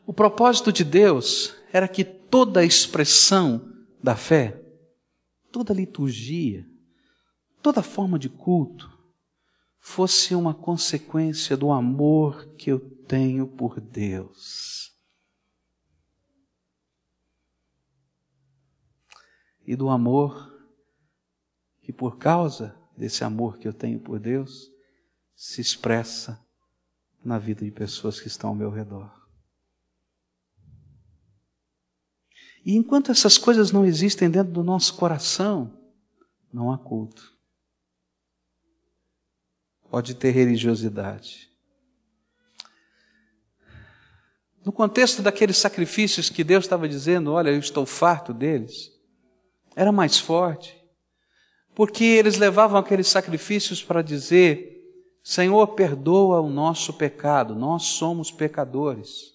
O 0.06 0.14
propósito 0.14 0.72
de 0.72 0.82
Deus 0.82 1.54
era 1.70 1.86
que 1.86 2.04
toda 2.04 2.60
a 2.60 2.64
expressão 2.64 3.70
da 4.02 4.16
fé, 4.16 4.62
toda 5.52 5.74
liturgia, 5.74 6.66
toda 7.62 7.82
forma 7.82 8.18
de 8.18 8.30
culto, 8.30 8.90
fosse 9.78 10.34
uma 10.34 10.54
consequência 10.54 11.54
do 11.54 11.70
amor 11.70 12.46
que 12.56 12.72
eu 12.72 12.80
tenho 12.80 13.46
por 13.46 13.78
Deus. 13.78 14.93
E 19.66 19.74
do 19.76 19.88
amor 19.88 20.52
que, 21.80 21.92
por 21.92 22.18
causa 22.18 22.78
desse 22.96 23.24
amor 23.24 23.58
que 23.58 23.66
eu 23.66 23.72
tenho 23.72 23.98
por 23.98 24.18
Deus, 24.18 24.70
se 25.34 25.60
expressa 25.60 26.40
na 27.24 27.38
vida 27.38 27.64
de 27.64 27.70
pessoas 27.70 28.20
que 28.20 28.28
estão 28.28 28.50
ao 28.50 28.56
meu 28.56 28.70
redor. 28.70 29.24
E 32.64 32.76
enquanto 32.76 33.10
essas 33.10 33.36
coisas 33.36 33.70
não 33.70 33.84
existem 33.84 34.30
dentro 34.30 34.52
do 34.52 34.62
nosso 34.62 34.94
coração, 34.94 35.78
não 36.52 36.72
há 36.72 36.78
culto. 36.78 37.34
Pode 39.90 40.14
ter 40.14 40.30
religiosidade. 40.30 41.50
No 44.64 44.72
contexto 44.72 45.20
daqueles 45.20 45.58
sacrifícios 45.58 46.30
que 46.30 46.42
Deus 46.42 46.64
estava 46.64 46.88
dizendo, 46.88 47.32
olha, 47.32 47.50
eu 47.50 47.58
estou 47.58 47.84
farto 47.84 48.32
deles, 48.32 48.90
era 49.76 49.90
mais 49.90 50.18
forte, 50.18 50.76
porque 51.74 52.04
eles 52.04 52.36
levavam 52.38 52.78
aqueles 52.78 53.08
sacrifícios 53.08 53.82
para 53.82 54.02
dizer: 54.02 54.80
Senhor, 55.22 55.66
perdoa 55.68 56.40
o 56.40 56.48
nosso 56.48 56.92
pecado, 56.92 57.54
nós 57.54 57.84
somos 57.84 58.30
pecadores. 58.30 59.34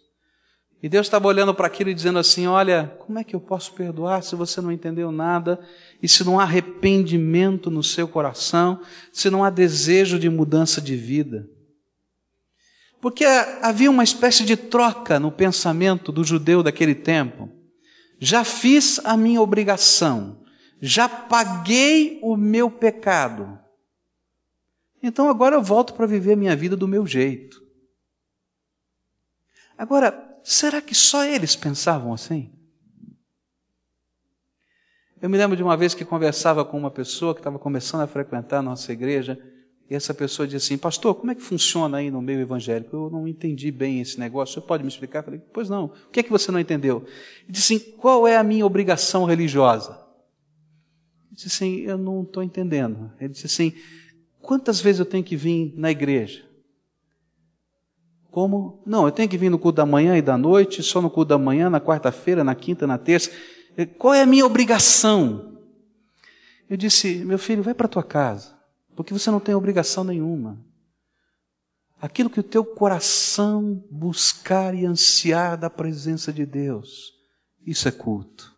E 0.81 0.88
Deus 0.88 1.08
estava 1.08 1.27
olhando 1.27 1.53
para 1.53 1.67
aquilo 1.67 1.89
e 1.89 1.93
dizendo 1.93 2.19
assim: 2.19 2.48
Olha, 2.48 2.96
como 3.00 3.19
é 3.19 3.24
que 3.24 3.36
eu 3.36 3.41
posso 3.41 3.74
perdoar 3.74 4.24
se 4.24 4.36
você 4.36 4.62
não 4.62 4.72
entendeu 4.72 5.12
nada 5.12 5.60
e 6.01 6.08
se 6.08 6.24
não 6.24 6.39
há 6.39 6.43
arrependimento 6.43 7.69
no 7.69 7.84
seu 7.84 8.08
coração, 8.08 8.79
se 9.12 9.29
não 9.29 9.43
há 9.43 9.50
desejo 9.50 10.17
de 10.17 10.29
mudança 10.29 10.79
de 10.79 10.96
vida? 10.96 11.50
Porque 13.01 13.25
havia 13.62 13.89
uma 13.89 14.03
espécie 14.03 14.46
de 14.46 14.55
troca 14.55 15.19
no 15.19 15.31
pensamento 15.31 16.12
do 16.12 16.24
judeu 16.24 16.63
daquele 16.63 16.96
tempo 16.96 17.59
já 18.19 18.43
fiz 18.43 18.99
a 19.05 19.15
minha 19.15 19.41
obrigação, 19.41 20.43
já 20.81 21.07
paguei 21.07 22.19
o 22.21 22.35
meu 22.35 22.69
pecado. 22.69 23.57
Então 25.01 25.29
agora 25.29 25.55
eu 25.55 25.63
volto 25.63 25.93
para 25.93 26.05
viver 26.05 26.33
a 26.33 26.38
minha 26.38 26.55
vida 26.55 26.75
do 26.75 26.88
meu 26.88 27.07
jeito. 27.07 27.63
Agora, 29.77 30.39
será 30.43 30.81
que 30.81 30.93
só 30.93 31.23
eles 31.23 31.55
pensavam 31.55 32.13
assim? 32.13 32.53
Eu 35.21 35.29
me 35.29 35.38
lembro 35.38 35.55
de 35.55 35.63
uma 35.63 35.77
vez 35.77 35.93
que 35.93 36.03
conversava 36.03 36.65
com 36.65 36.77
uma 36.77 36.91
pessoa 36.91 37.33
que 37.33 37.39
estava 37.39 37.57
começando 37.57 38.01
a 38.01 38.07
frequentar 38.07 38.59
a 38.59 38.61
nossa 38.61 38.91
igreja 38.91 39.41
e 39.89 39.96
essa 39.96 40.13
pessoa 40.13 40.48
disse 40.48 40.74
assim: 40.74 40.77
Pastor, 40.77 41.15
como 41.15 41.31
é 41.31 41.36
que 41.36 41.41
funciona 41.41 41.98
aí 41.98 42.12
no 42.12 42.22
meio 42.22 42.41
evangélico? 42.41 42.96
Eu 42.96 43.10
não 43.10 43.27
entendi 43.27 43.72
bem 43.72 44.00
esse 44.00 44.19
negócio. 44.19 44.62
Você 44.62 44.67
pode 44.67 44.84
me 44.84 44.89
explicar? 44.89 45.19
Eu 45.19 45.24
falei: 45.24 45.41
Pois 45.51 45.67
não. 45.67 45.86
O 45.86 46.12
que 46.12 46.19
é 46.19 46.24
que 46.24 46.29
você 46.29 46.51
não 46.51 46.60
entendeu? 46.60 47.03
Ele 47.43 47.51
disse 47.51 47.74
assim: 47.74 47.91
Qual 47.98 48.27
é 48.27 48.38
a 48.38 48.43
minha 48.43 48.65
obrigação 48.65 49.25
religiosa? 49.25 50.00
Eu 51.31 51.36
disse 51.36 51.48
assim: 51.48 51.79
Eu 51.79 51.98
não 51.98 52.22
estou 52.22 52.43
entendendo. 52.43 53.12
Ele 53.19 53.29
disse 53.29 53.48
assim: 53.48 53.74
Quantas 54.39 54.79
vezes 54.79 55.00
eu 55.00 55.05
tenho 55.05 55.24
que 55.24 55.36
vir 55.36 55.74
na 55.75 55.89
igreja? 55.89 56.46
Como? 58.29 58.84
Não, 58.86 59.08
eu 59.08 59.12
tenho 59.12 59.27
que 59.27 59.39
vir 59.39 59.50
no 59.50 59.58
culto 59.58 59.77
da 59.77 59.88
manhã 59.88 60.15
e 60.15 60.22
da 60.22 60.38
noite, 60.38 60.84
só 60.84 61.01
no 61.01 61.10
culto 61.10 61.29
da 61.29 61.38
manhã, 61.39 61.67
na 61.67 61.81
quarta-feira, 61.81 62.43
na 62.43 62.53
quinta, 62.53 62.86
na 62.86 63.00
terça. 63.00 63.31
Qual 63.98 64.13
é 64.13 64.22
a 64.22 64.27
minha 64.27 64.46
obrigação? 64.46 65.58
Eu 66.69 66.77
disse: 66.77 67.25
Meu 67.25 67.39
filho, 67.39 67.63
vai 67.63 67.74
para 67.74 67.88
tua 67.88 68.03
casa 68.03 68.59
porque 69.00 69.13
você 69.13 69.32
não 69.32 69.39
tem 69.39 69.56
obrigação 69.56 70.03
nenhuma. 70.03 70.60
Aquilo 72.01 72.29
que 72.29 72.41
o 72.41 72.44
teu 72.44 72.65
coração 72.65 73.82
buscar 73.89 74.75
e 74.75 74.86
ansiar 74.86 75.58
da 75.58 75.70
presença 75.70 76.34
de 76.34 76.46
Deus, 76.46 77.13
isso 77.65 77.88
é 77.88 77.94
culto. 77.94 78.53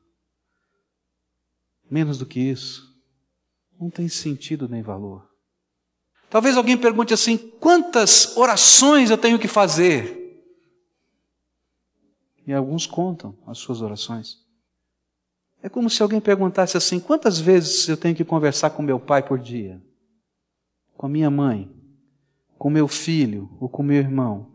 Menos 1.87 2.17
do 2.17 2.25
que 2.25 2.39
isso, 2.39 2.91
não 3.79 3.91
tem 3.91 4.09
sentido 4.09 4.67
nem 4.67 4.81
valor. 4.81 5.29
Talvez 6.27 6.57
alguém 6.57 6.75
pergunte 6.75 7.13
assim: 7.13 7.37
quantas 7.37 8.35
orações 8.35 9.11
eu 9.11 9.19
tenho 9.19 9.37
que 9.37 9.47
fazer? 9.47 10.43
E 12.47 12.51
alguns 12.51 12.87
contam 12.87 13.37
as 13.45 13.59
suas 13.59 13.79
orações. 13.79 14.43
É 15.61 15.69
como 15.69 15.87
se 15.87 16.01
alguém 16.01 16.19
perguntasse 16.19 16.75
assim: 16.75 16.99
quantas 16.99 17.39
vezes 17.39 17.87
eu 17.87 17.95
tenho 17.95 18.15
que 18.15 18.25
conversar 18.25 18.71
com 18.71 18.81
meu 18.81 18.99
pai 18.99 19.21
por 19.21 19.37
dia? 19.37 19.79
Com 21.01 21.07
a 21.07 21.09
minha 21.09 21.31
mãe, 21.31 21.67
com 22.59 22.69
meu 22.69 22.87
filho 22.87 23.49
ou 23.59 23.67
com 23.67 23.81
meu 23.81 23.97
irmão. 23.97 24.51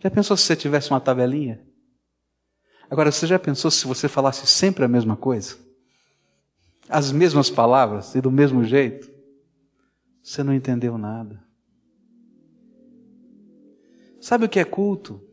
Já 0.00 0.10
pensou 0.10 0.36
se 0.36 0.42
você 0.42 0.56
tivesse 0.56 0.90
uma 0.90 1.00
tabelinha? 1.00 1.64
Agora, 2.90 3.12
você 3.12 3.24
já 3.24 3.38
pensou 3.38 3.70
se 3.70 3.86
você 3.86 4.08
falasse 4.08 4.48
sempre 4.48 4.84
a 4.84 4.88
mesma 4.88 5.16
coisa? 5.16 5.56
As 6.88 7.12
mesmas 7.12 7.48
palavras 7.48 8.16
e 8.16 8.20
do 8.20 8.32
mesmo 8.32 8.64
jeito? 8.64 9.08
Você 10.20 10.42
não 10.42 10.52
entendeu 10.52 10.98
nada. 10.98 11.40
Sabe 14.20 14.46
o 14.46 14.48
que 14.48 14.58
é 14.58 14.64
culto? 14.64 15.24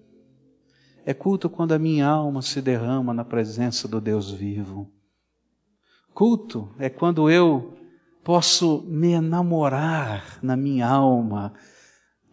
É 1.04 1.16
culto 1.16 1.50
quando 1.50 1.72
a 1.72 1.80
minha 1.80 2.06
alma 2.06 2.44
se 2.44 2.62
derrama 2.62 3.12
na 3.12 3.26
presença 3.26 3.88
do 3.88 4.00
Deus 4.00 4.30
vivo. 4.30 4.94
Culto 6.14 6.72
é 6.78 6.92
quando 6.92 7.28
eu 7.28 7.77
posso 8.28 8.84
me 8.86 9.14
enamorar 9.14 10.38
na 10.44 10.58
minha 10.58 10.86
alma 10.86 11.54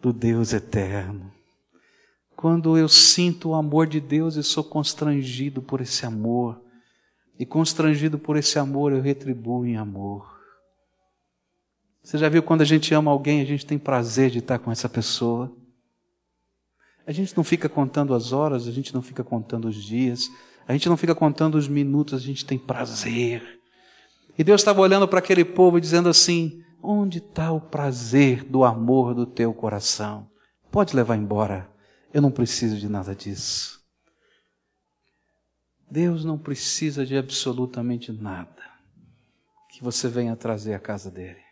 do 0.01 0.11
Deus 0.11 0.51
eterno. 0.51 1.31
Quando 2.35 2.77
eu 2.77 2.89
sinto 2.89 3.51
o 3.51 3.53
amor 3.53 3.87
de 3.87 4.01
Deus 4.01 4.35
e 4.35 4.43
sou 4.43 4.61
constrangido 4.61 5.61
por 5.61 5.79
esse 5.79 6.05
amor. 6.05 6.61
E 7.39 7.45
constrangido 7.45 8.19
por 8.19 8.35
esse 8.35 8.59
amor, 8.59 8.91
eu 8.91 8.99
retribuo 8.99 9.65
em 9.65 9.77
amor. 9.77 10.37
Você 12.03 12.17
já 12.17 12.27
viu 12.27 12.43
quando 12.43 12.59
a 12.59 12.65
gente 12.65 12.93
ama 12.93 13.09
alguém, 13.09 13.39
a 13.39 13.45
gente 13.45 13.65
tem 13.65 13.79
prazer 13.79 14.29
de 14.29 14.39
estar 14.39 14.59
com 14.59 14.73
essa 14.73 14.89
pessoa? 14.89 15.49
A 17.07 17.13
gente 17.13 17.37
não 17.37 17.43
fica 17.43 17.69
contando 17.69 18.13
as 18.13 18.33
horas, 18.33 18.67
a 18.67 18.71
gente 18.71 18.93
não 18.93 19.01
fica 19.01 19.23
contando 19.23 19.69
os 19.69 19.81
dias, 19.81 20.29
a 20.67 20.73
gente 20.73 20.89
não 20.89 20.97
fica 20.97 21.15
contando 21.15 21.55
os 21.55 21.69
minutos, 21.69 22.15
a 22.15 22.19
gente 22.21 22.45
tem 22.45 22.59
prazer. 22.59 23.63
E 24.37 24.43
Deus 24.43 24.61
estava 24.61 24.81
olhando 24.81 25.07
para 25.07 25.19
aquele 25.19 25.45
povo 25.45 25.79
dizendo 25.79 26.09
assim: 26.09 26.63
onde 26.81 27.19
está 27.19 27.51
o 27.51 27.61
prazer 27.61 28.43
do 28.43 28.63
amor 28.63 29.13
do 29.13 29.25
teu 29.25 29.53
coração? 29.53 30.29
Pode 30.71 30.95
levar 30.95 31.15
embora, 31.15 31.69
eu 32.13 32.21
não 32.21 32.31
preciso 32.31 32.77
de 32.77 32.89
nada 32.89 33.15
disso. 33.15 33.81
Deus 35.89 36.25
não 36.25 36.37
precisa 36.37 37.05
de 37.05 37.15
absolutamente 37.15 38.11
nada 38.11 38.63
que 39.69 39.83
você 39.83 40.07
venha 40.07 40.35
trazer 40.35 40.73
à 40.73 40.79
casa 40.79 41.11
dele. 41.11 41.43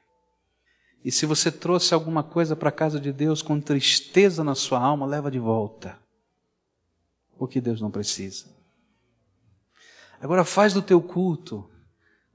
E 1.04 1.12
se 1.12 1.26
você 1.26 1.52
trouxe 1.52 1.94
alguma 1.94 2.24
coisa 2.24 2.56
para 2.56 2.70
a 2.70 2.72
casa 2.72 3.00
de 3.00 3.12
Deus 3.12 3.42
com 3.42 3.60
tristeza 3.60 4.44
na 4.44 4.56
sua 4.56 4.80
alma, 4.80 5.06
leva 5.06 5.30
de 5.30 5.40
volta. 5.40 6.00
Porque 7.38 7.60
Deus 7.60 7.82
não 7.82 7.92
precisa. 7.92 8.46
Agora 10.22 10.46
faz 10.46 10.74
do 10.74 10.82
teu 10.82 11.02
culto 11.02 11.70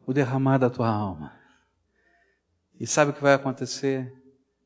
o 0.09 0.13
derramar 0.15 0.57
da 0.57 0.71
tua 0.71 0.89
alma. 0.89 1.39
E 2.81 2.87
sabe 2.87 3.11
o 3.11 3.15
que 3.15 3.21
vai 3.21 3.35
acontecer? 3.35 4.11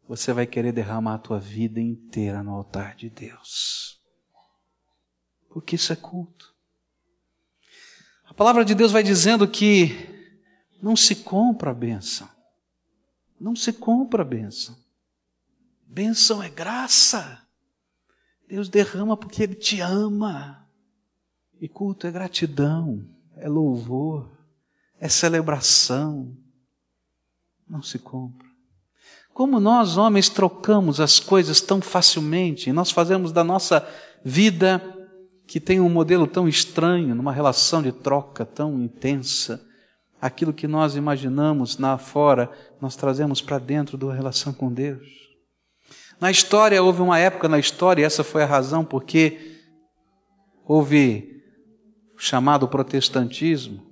Você 0.06 0.32
vai 0.32 0.46
querer 0.46 0.70
derramar 0.70 1.14
a 1.14 1.18
tua 1.18 1.40
vida 1.40 1.80
inteira 1.80 2.44
no 2.44 2.52
altar 2.52 2.94
de 2.94 3.10
Deus. 3.10 4.00
Porque 5.50 5.74
isso 5.74 5.92
é 5.92 5.96
culto. 5.96 6.54
A 8.24 8.32
palavra 8.32 8.64
de 8.64 8.72
Deus 8.72 8.92
vai 8.92 9.02
dizendo 9.02 9.48
que 9.48 9.90
não 10.80 10.94
se 10.94 11.16
compra 11.16 11.72
a 11.72 11.74
bênção. 11.74 12.28
Não 13.40 13.56
se 13.56 13.72
compra 13.72 14.22
a 14.22 14.24
bênção. 14.24 14.78
Bênção 15.84 16.40
é 16.40 16.48
graça. 16.48 17.44
Deus 18.48 18.68
derrama 18.68 19.16
porque 19.16 19.42
Ele 19.42 19.56
te 19.56 19.80
ama. 19.80 20.70
E 21.60 21.68
culto 21.68 22.06
é 22.06 22.12
gratidão, 22.12 23.04
é 23.34 23.48
louvor, 23.48 24.31
é 25.02 25.08
celebração. 25.08 26.32
Não 27.68 27.82
se 27.82 27.98
compra. 27.98 28.46
Como 29.34 29.58
nós, 29.58 29.96
homens, 29.96 30.28
trocamos 30.28 31.00
as 31.00 31.18
coisas 31.18 31.60
tão 31.60 31.80
facilmente, 31.80 32.72
nós 32.72 32.92
fazemos 32.92 33.32
da 33.32 33.42
nossa 33.42 33.84
vida, 34.24 34.80
que 35.44 35.58
tem 35.58 35.80
um 35.80 35.88
modelo 35.88 36.24
tão 36.28 36.48
estranho, 36.48 37.16
numa 37.16 37.32
relação 37.32 37.82
de 37.82 37.90
troca 37.90 38.46
tão 38.46 38.80
intensa, 38.80 39.60
aquilo 40.20 40.52
que 40.52 40.68
nós 40.68 40.94
imaginamos 40.94 41.76
lá 41.78 41.98
fora, 41.98 42.48
nós 42.80 42.94
trazemos 42.94 43.40
para 43.42 43.58
dentro 43.58 43.98
da 43.98 44.14
relação 44.14 44.52
com 44.52 44.72
Deus. 44.72 45.08
Na 46.20 46.30
história, 46.30 46.80
houve 46.80 47.02
uma 47.02 47.18
época 47.18 47.48
na 47.48 47.58
história, 47.58 48.02
e 48.02 48.04
essa 48.04 48.22
foi 48.22 48.44
a 48.44 48.46
razão 48.46 48.84
porque 48.84 49.58
houve 50.64 51.42
o 52.14 52.20
chamado 52.20 52.68
protestantismo, 52.68 53.91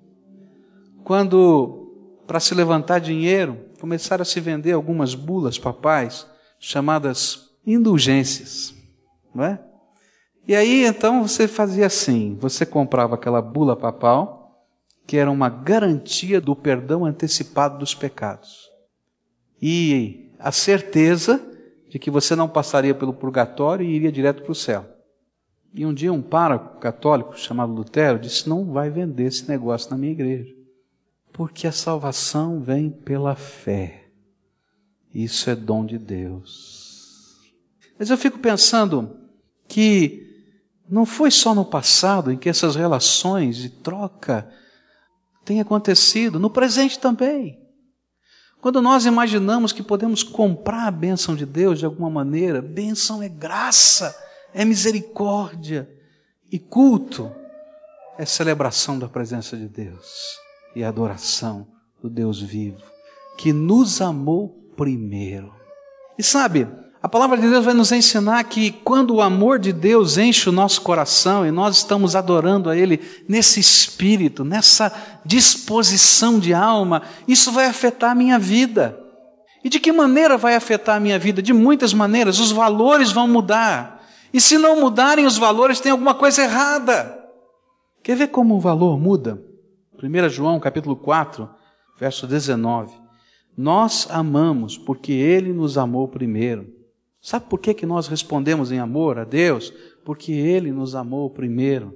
quando, 1.04 2.23
para 2.26 2.40
se 2.40 2.54
levantar 2.54 2.99
dinheiro, 2.99 3.59
começaram 3.80 4.23
a 4.23 4.25
se 4.25 4.40
vender 4.40 4.73
algumas 4.73 5.14
bulas 5.14 5.59
papais 5.59 6.26
chamadas 6.59 7.50
indulgências, 7.66 8.75
não 9.35 9.45
é? 9.45 9.61
E 10.47 10.54
aí 10.54 10.85
então 10.85 11.26
você 11.26 11.47
fazia 11.47 11.87
assim: 11.87 12.37
você 12.40 12.66
comprava 12.66 13.14
aquela 13.14 13.40
bula 13.40 13.76
papal, 13.76 14.66
que 15.07 15.16
era 15.16 15.31
uma 15.31 15.48
garantia 15.48 16.40
do 16.40 16.55
perdão 16.55 17.05
antecipado 17.05 17.79
dos 17.79 17.94
pecados. 17.94 18.68
E 19.61 20.33
a 20.38 20.51
certeza 20.51 21.40
de 21.88 21.98
que 21.98 22.11
você 22.11 22.35
não 22.37 22.48
passaria 22.48 22.94
pelo 22.94 23.12
purgatório 23.12 23.85
e 23.85 23.94
iria 23.94 24.12
direto 24.12 24.42
para 24.42 24.53
o 24.53 24.55
céu. 24.55 24.87
E 25.74 25.85
um 25.85 25.94
dia 25.94 26.12
um 26.12 26.22
pároco 26.22 26.79
católico 26.81 27.38
chamado 27.38 27.72
Lutero 27.72 28.18
disse: 28.18 28.48
Não 28.48 28.72
vai 28.72 28.90
vender 28.90 29.24
esse 29.24 29.48
negócio 29.48 29.90
na 29.90 29.96
minha 29.96 30.12
igreja, 30.12 30.53
porque 31.40 31.66
a 31.66 31.72
salvação 31.72 32.61
vem 32.61 32.90
pela 32.90 33.35
fé. 33.35 34.05
Isso 35.11 35.48
é 35.48 35.57
dom 35.57 35.87
de 35.87 35.96
Deus. 35.96 37.38
Mas 37.98 38.11
eu 38.11 38.18
fico 38.18 38.38
pensando 38.38 39.18
que 39.66 40.22
não 40.87 41.07
foi 41.07 41.31
só 41.31 41.55
no 41.55 41.64
passado 41.64 42.31
em 42.31 42.37
que 42.37 42.50
essas 42.50 42.76
relações 42.76 43.57
de 43.57 43.70
troca 43.70 44.53
tem 45.42 45.62
acontecido 45.62 46.38
no 46.38 46.50
presente 46.50 46.98
também. 46.98 47.59
Quando 48.61 48.83
nós 48.83 49.07
imaginamos 49.07 49.72
que 49.72 49.83
podemos 49.83 50.22
comprar 50.22 50.88
a 50.88 50.90
bênção 50.90 51.35
de 51.35 51.46
Deus 51.46 51.79
de 51.79 51.87
alguma 51.87 52.11
maneira, 52.11 52.61
bênção 52.61 53.22
é 53.22 53.31
graça, 53.31 54.14
é 54.53 54.62
misericórdia, 54.62 55.90
e 56.53 56.59
culto 56.59 57.35
é 58.18 58.26
celebração 58.26 58.98
da 58.98 59.09
presença 59.09 59.57
de 59.57 59.66
Deus 59.66 60.38
e 60.74 60.85
adoração 60.85 61.66
do 62.02 62.09
Deus 62.09 62.40
vivo, 62.40 62.83
que 63.37 63.52
nos 63.52 64.00
amou 64.00 64.48
primeiro. 64.76 65.52
E 66.18 66.22
sabe, 66.22 66.66
a 67.02 67.09
palavra 67.09 67.38
de 67.38 67.48
Deus 67.48 67.64
vai 67.64 67.72
nos 67.72 67.92
ensinar 67.92 68.44
que 68.44 68.70
quando 68.70 69.14
o 69.14 69.22
amor 69.22 69.59
de 69.59 69.72
Deus 69.72 70.18
enche 70.18 70.50
o 70.50 70.52
nosso 70.52 70.83
coração 70.83 71.46
e 71.46 71.50
nós 71.50 71.78
estamos 71.78 72.14
adorando 72.14 72.68
a 72.68 72.76
Ele 72.76 73.00
nesse 73.26 73.59
espírito, 73.59 74.44
nessa 74.44 74.92
disposição 75.24 76.38
de 76.38 76.52
alma, 76.52 77.02
isso 77.26 77.50
vai 77.52 77.64
afetar 77.64 78.11
a 78.11 78.14
minha 78.14 78.38
vida. 78.38 78.98
E 79.64 79.70
de 79.70 79.80
que 79.80 79.92
maneira 79.92 80.37
vai 80.37 80.54
afetar 80.54 80.96
a 80.96 81.00
minha 81.00 81.18
vida? 81.18 81.40
De 81.40 81.54
muitas 81.54 81.94
maneiras. 81.94 82.38
Os 82.38 82.52
valores 82.52 83.12
vão 83.12 83.26
mudar. 83.26 84.02
E 84.33 84.40
se 84.40 84.59
não 84.59 84.80
mudarem 84.80 85.26
os 85.26 85.38
valores, 85.38 85.80
tem 85.80 85.92
alguma 85.92 86.14
coisa 86.14 86.42
errada. 86.42 87.18
Quer 88.02 88.16
ver 88.16 88.28
como 88.28 88.56
o 88.56 88.61
valor 88.61 88.98
muda? 88.98 89.42
1 90.02 90.28
João 90.30 90.58
capítulo 90.58 90.96
4, 90.96 91.48
verso 91.98 92.26
19. 92.26 92.94
Nós 93.56 94.06
amamos 94.10 94.78
porque 94.78 95.12
Ele 95.12 95.52
nos 95.52 95.76
amou 95.76 96.08
primeiro. 96.08 96.66
Sabe 97.20 97.46
por 97.50 97.60
que, 97.60 97.74
que 97.74 97.84
nós 97.84 98.06
respondemos 98.06 98.72
em 98.72 98.78
amor 98.78 99.18
a 99.18 99.24
Deus? 99.24 99.70
Porque 100.04 100.32
Ele 100.32 100.72
nos 100.72 100.94
amou 100.94 101.28
primeiro. 101.28 101.94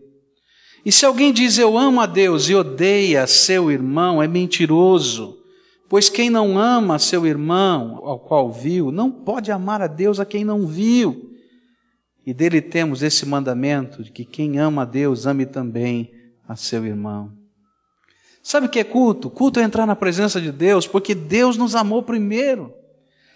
E 0.84 0.92
se 0.92 1.06
alguém 1.06 1.32
diz 1.32 1.56
eu 1.56 1.78
amo 1.78 2.02
a 2.02 2.06
Deus 2.06 2.50
e 2.50 2.54
odeia 2.54 3.26
seu 3.26 3.70
irmão, 3.70 4.22
é 4.22 4.28
mentiroso. 4.28 5.38
Pois 5.88 6.10
quem 6.10 6.28
não 6.28 6.58
ama 6.58 6.98
seu 6.98 7.26
irmão, 7.26 8.00
ao 8.04 8.18
qual 8.18 8.52
viu, 8.52 8.92
não 8.92 9.10
pode 9.10 9.50
amar 9.50 9.80
a 9.80 9.86
Deus 9.86 10.20
a 10.20 10.26
quem 10.26 10.44
não 10.44 10.66
viu. 10.66 11.30
E 12.26 12.34
dele 12.34 12.60
temos 12.60 13.02
esse 13.02 13.24
mandamento 13.24 14.02
de 14.02 14.10
que 14.10 14.24
quem 14.24 14.58
ama 14.58 14.82
a 14.82 14.86
Deus, 14.86 15.26
ame 15.26 15.46
também 15.46 16.10
a 16.46 16.54
seu 16.56 16.84
irmão. 16.84 17.43
Sabe 18.46 18.66
o 18.66 18.68
que 18.68 18.78
é 18.78 18.84
culto? 18.84 19.30
Culto 19.30 19.58
é 19.58 19.62
entrar 19.62 19.86
na 19.86 19.96
presença 19.96 20.38
de 20.38 20.52
Deus, 20.52 20.86
porque 20.86 21.14
Deus 21.14 21.56
nos 21.56 21.74
amou 21.74 22.02
primeiro. 22.02 22.74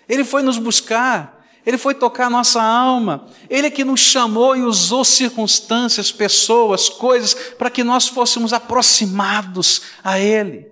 Ele 0.07 0.23
foi 0.23 0.43
nos 0.43 0.59
buscar. 0.59 1.47
Ele 1.65 1.79
foi 1.79 1.95
tocar 1.95 2.29
nossa 2.29 2.63
alma. 2.63 3.27
Ele 3.49 3.69
é 3.69 3.71
que 3.71 3.85
nos 3.85 4.01
chamou 4.01 4.55
e 4.55 4.61
usou 4.61 5.07
circunstâncias, 5.07 6.13
pessoas, 6.13 6.91
coisas 6.91 7.33
para 7.57 7.71
que 7.71 7.83
nós 7.83 8.07
fôssemos 8.07 8.53
aproximados 8.53 9.81
a 10.05 10.21
Ele. 10.21 10.71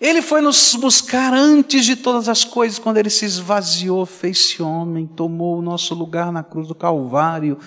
Ele 0.00 0.22
foi 0.22 0.40
nos 0.40 0.76
buscar 0.76 1.34
antes 1.34 1.84
de 1.84 1.96
todas 1.96 2.28
as 2.28 2.44
coisas, 2.44 2.78
quando 2.78 2.98
Ele 2.98 3.10
se 3.10 3.24
esvaziou, 3.24 4.06
fez-se 4.06 4.62
homem, 4.62 5.08
tomou 5.08 5.58
o 5.58 5.62
nosso 5.62 5.92
lugar 5.92 6.30
na 6.30 6.44
cruz 6.44 6.68
do 6.68 6.74
Calvário, 6.74 7.58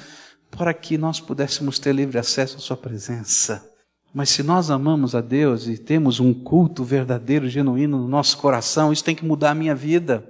para 0.50 0.74
que 0.74 0.98
nós 0.98 1.20
pudéssemos 1.20 1.78
ter 1.78 1.94
livre 1.94 2.18
acesso 2.18 2.56
à 2.56 2.60
Sua 2.62 2.78
presença. 2.78 3.75
Mas 4.16 4.30
se 4.30 4.42
nós 4.42 4.72
amamos 4.72 5.14
a 5.14 5.20
Deus 5.20 5.68
e 5.68 5.78
temos 5.78 6.22
um 6.22 6.34
culto 6.34 6.86
verdadeiro, 6.86 7.50
genuíno 7.50 7.98
no 7.98 8.08
nosso 8.08 8.38
coração, 8.38 8.94
isso 8.94 9.04
tem 9.04 9.14
que 9.14 9.26
mudar 9.26 9.52
a 9.52 9.56
minha 9.56 9.76
vida. 9.76 10.26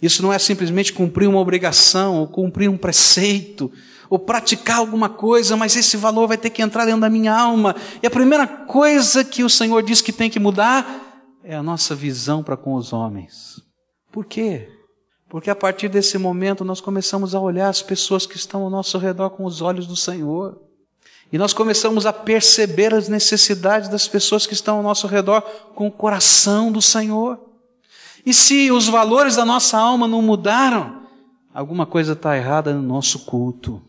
Isso 0.00 0.22
não 0.22 0.32
é 0.32 0.38
simplesmente 0.38 0.90
cumprir 0.90 1.28
uma 1.28 1.38
obrigação, 1.38 2.20
ou 2.20 2.26
cumprir 2.26 2.70
um 2.70 2.78
preceito, 2.78 3.70
ou 4.08 4.18
praticar 4.18 4.78
alguma 4.78 5.10
coisa, 5.10 5.54
mas 5.54 5.76
esse 5.76 5.98
valor 5.98 6.26
vai 6.26 6.38
ter 6.38 6.48
que 6.48 6.62
entrar 6.62 6.86
dentro 6.86 7.02
da 7.02 7.10
minha 7.10 7.38
alma. 7.38 7.76
E 8.02 8.06
a 8.06 8.10
primeira 8.10 8.46
coisa 8.46 9.22
que 9.22 9.44
o 9.44 9.50
Senhor 9.50 9.82
diz 9.82 10.00
que 10.00 10.10
tem 10.10 10.30
que 10.30 10.40
mudar 10.40 11.28
é 11.44 11.54
a 11.54 11.62
nossa 11.62 11.94
visão 11.94 12.42
para 12.42 12.56
com 12.56 12.72
os 12.72 12.90
homens. 12.90 13.60
Por 14.10 14.24
quê? 14.24 14.66
Porque 15.28 15.50
a 15.50 15.54
partir 15.54 15.90
desse 15.90 16.16
momento 16.16 16.64
nós 16.64 16.80
começamos 16.80 17.34
a 17.34 17.40
olhar 17.40 17.68
as 17.68 17.82
pessoas 17.82 18.24
que 18.24 18.36
estão 18.36 18.62
ao 18.62 18.70
nosso 18.70 18.96
redor 18.96 19.28
com 19.28 19.44
os 19.44 19.60
olhos 19.60 19.86
do 19.86 19.94
Senhor. 19.94 20.71
E 21.32 21.38
nós 21.38 21.54
começamos 21.54 22.04
a 22.04 22.12
perceber 22.12 22.92
as 22.92 23.08
necessidades 23.08 23.88
das 23.88 24.06
pessoas 24.06 24.46
que 24.46 24.52
estão 24.52 24.76
ao 24.76 24.82
nosso 24.82 25.06
redor 25.06 25.40
com 25.74 25.86
o 25.86 25.90
coração 25.90 26.70
do 26.70 26.82
Senhor. 26.82 27.40
E 28.24 28.34
se 28.34 28.70
os 28.70 28.86
valores 28.86 29.36
da 29.36 29.44
nossa 29.44 29.78
alma 29.78 30.06
não 30.06 30.20
mudaram, 30.20 31.06
alguma 31.54 31.86
coisa 31.86 32.12
está 32.12 32.36
errada 32.36 32.74
no 32.74 32.82
nosso 32.82 33.20
culto, 33.20 33.82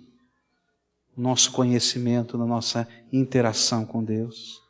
no 1.17 1.23
nosso 1.23 1.51
conhecimento, 1.51 2.38
na 2.38 2.45
nossa 2.45 2.88
interação 3.12 3.86
com 3.86 4.01
Deus. 4.01 4.62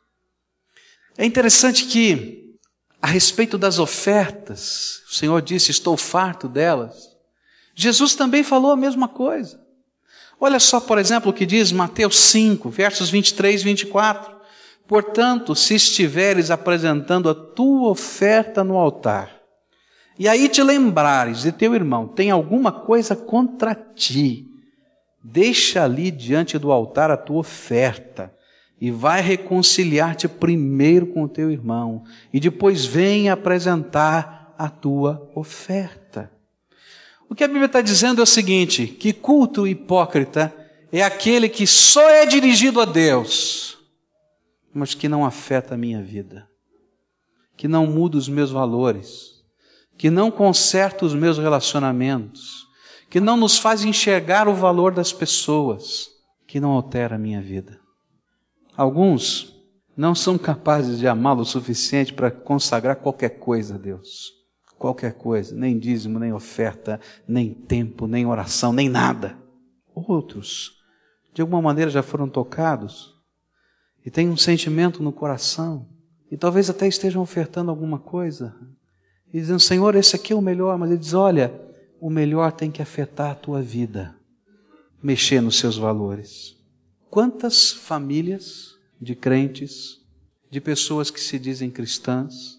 É 1.16 1.24
interessante 1.24 1.86
que, 1.86 2.56
a 3.00 3.06
respeito 3.06 3.56
das 3.56 3.78
ofertas, 3.78 5.04
o 5.08 5.14
Senhor 5.14 5.40
disse: 5.40 5.70
Estou 5.70 5.96
farto 5.96 6.48
delas. 6.48 7.14
Jesus 7.72 8.16
também 8.16 8.42
falou 8.42 8.72
a 8.72 8.76
mesma 8.76 9.06
coisa. 9.06 9.63
Olha 10.44 10.60
só, 10.60 10.78
por 10.78 10.98
exemplo, 10.98 11.30
o 11.30 11.32
que 11.32 11.46
diz 11.46 11.72
Mateus 11.72 12.16
5, 12.16 12.68
versos 12.68 13.08
23 13.08 13.62
e 13.62 13.64
24. 13.64 14.30
Portanto, 14.86 15.54
se 15.54 15.74
estiveres 15.74 16.50
apresentando 16.50 17.30
a 17.30 17.34
tua 17.34 17.88
oferta 17.88 18.62
no 18.62 18.76
altar, 18.76 19.30
e 20.18 20.28
aí 20.28 20.46
te 20.50 20.62
lembrares 20.62 21.40
de 21.40 21.50
teu 21.50 21.74
irmão 21.74 22.06
tem 22.06 22.30
alguma 22.30 22.70
coisa 22.70 23.16
contra 23.16 23.74
ti, 23.74 24.46
deixa 25.24 25.82
ali 25.82 26.10
diante 26.10 26.58
do 26.58 26.70
altar 26.70 27.10
a 27.10 27.16
tua 27.16 27.38
oferta 27.38 28.30
e 28.78 28.90
vai 28.90 29.22
reconciliar-te 29.22 30.28
primeiro 30.28 31.06
com 31.06 31.22
o 31.22 31.28
teu 31.28 31.50
irmão 31.50 32.04
e 32.30 32.38
depois 32.38 32.84
vem 32.84 33.30
apresentar 33.30 34.54
a 34.58 34.68
tua 34.68 35.26
oferta. 35.34 36.03
O 37.28 37.34
que 37.34 37.44
a 37.44 37.48
Bíblia 37.48 37.66
está 37.66 37.80
dizendo 37.80 38.20
é 38.20 38.24
o 38.24 38.26
seguinte: 38.26 38.86
que 38.86 39.12
culto 39.12 39.66
hipócrita 39.66 40.54
é 40.92 41.02
aquele 41.02 41.48
que 41.48 41.66
só 41.66 42.08
é 42.10 42.26
dirigido 42.26 42.80
a 42.80 42.84
Deus, 42.84 43.78
mas 44.72 44.94
que 44.94 45.08
não 45.08 45.24
afeta 45.24 45.74
a 45.74 45.78
minha 45.78 46.02
vida, 46.02 46.48
que 47.56 47.66
não 47.66 47.86
muda 47.86 48.16
os 48.16 48.28
meus 48.28 48.50
valores 48.50 49.34
que 49.96 50.10
não 50.10 50.30
conserta 50.30 51.04
os 51.04 51.14
meus 51.14 51.38
relacionamentos, 51.38 52.66
que 53.08 53.20
não 53.20 53.36
nos 53.36 53.58
faz 53.58 53.84
enxergar 53.84 54.48
o 54.48 54.54
valor 54.54 54.92
das 54.92 55.12
pessoas, 55.12 56.08
que 56.46 56.60
não 56.60 56.72
altera 56.72 57.16
a 57.16 57.18
minha 57.18 57.40
vida. 57.40 57.80
Alguns 58.76 59.54
não 59.96 60.14
são 60.14 60.36
capazes 60.36 60.98
de 60.98 61.06
amá-lo 61.06 61.42
o 61.42 61.46
suficiente 61.46 62.12
para 62.12 62.30
consagrar 62.30 62.96
qualquer 62.96 63.38
coisa 63.38 63.76
a 63.76 63.78
Deus. 63.78 64.32
Qualquer 64.84 65.14
coisa, 65.14 65.56
nem 65.56 65.78
dízimo, 65.78 66.18
nem 66.18 66.30
oferta, 66.34 67.00
nem 67.26 67.54
tempo, 67.54 68.06
nem 68.06 68.26
oração, 68.26 68.70
nem 68.70 68.86
nada. 68.86 69.34
Outros, 69.94 70.72
de 71.32 71.40
alguma 71.40 71.62
maneira, 71.62 71.90
já 71.90 72.02
foram 72.02 72.28
tocados 72.28 73.14
e 74.04 74.10
têm 74.10 74.28
um 74.28 74.36
sentimento 74.36 75.02
no 75.02 75.10
coração 75.10 75.88
e 76.30 76.36
talvez 76.36 76.68
até 76.68 76.86
estejam 76.86 77.22
ofertando 77.22 77.70
alguma 77.70 77.98
coisa, 77.98 78.54
e 79.32 79.40
dizendo: 79.40 79.58
Senhor, 79.58 79.94
esse 79.94 80.16
aqui 80.16 80.34
é 80.34 80.36
o 80.36 80.42
melhor, 80.42 80.76
mas 80.76 80.90
ele 80.90 80.98
diz: 80.98 81.14
Olha, 81.14 81.58
o 81.98 82.10
melhor 82.10 82.52
tem 82.52 82.70
que 82.70 82.82
afetar 82.82 83.30
a 83.30 83.34
tua 83.34 83.62
vida, 83.62 84.14
mexer 85.02 85.40
nos 85.40 85.58
seus 85.58 85.78
valores. 85.78 86.58
Quantas 87.08 87.72
famílias 87.72 88.74
de 89.00 89.14
crentes, 89.14 90.02
de 90.50 90.60
pessoas 90.60 91.10
que 91.10 91.22
se 91.22 91.38
dizem 91.38 91.70
cristãs, 91.70 92.58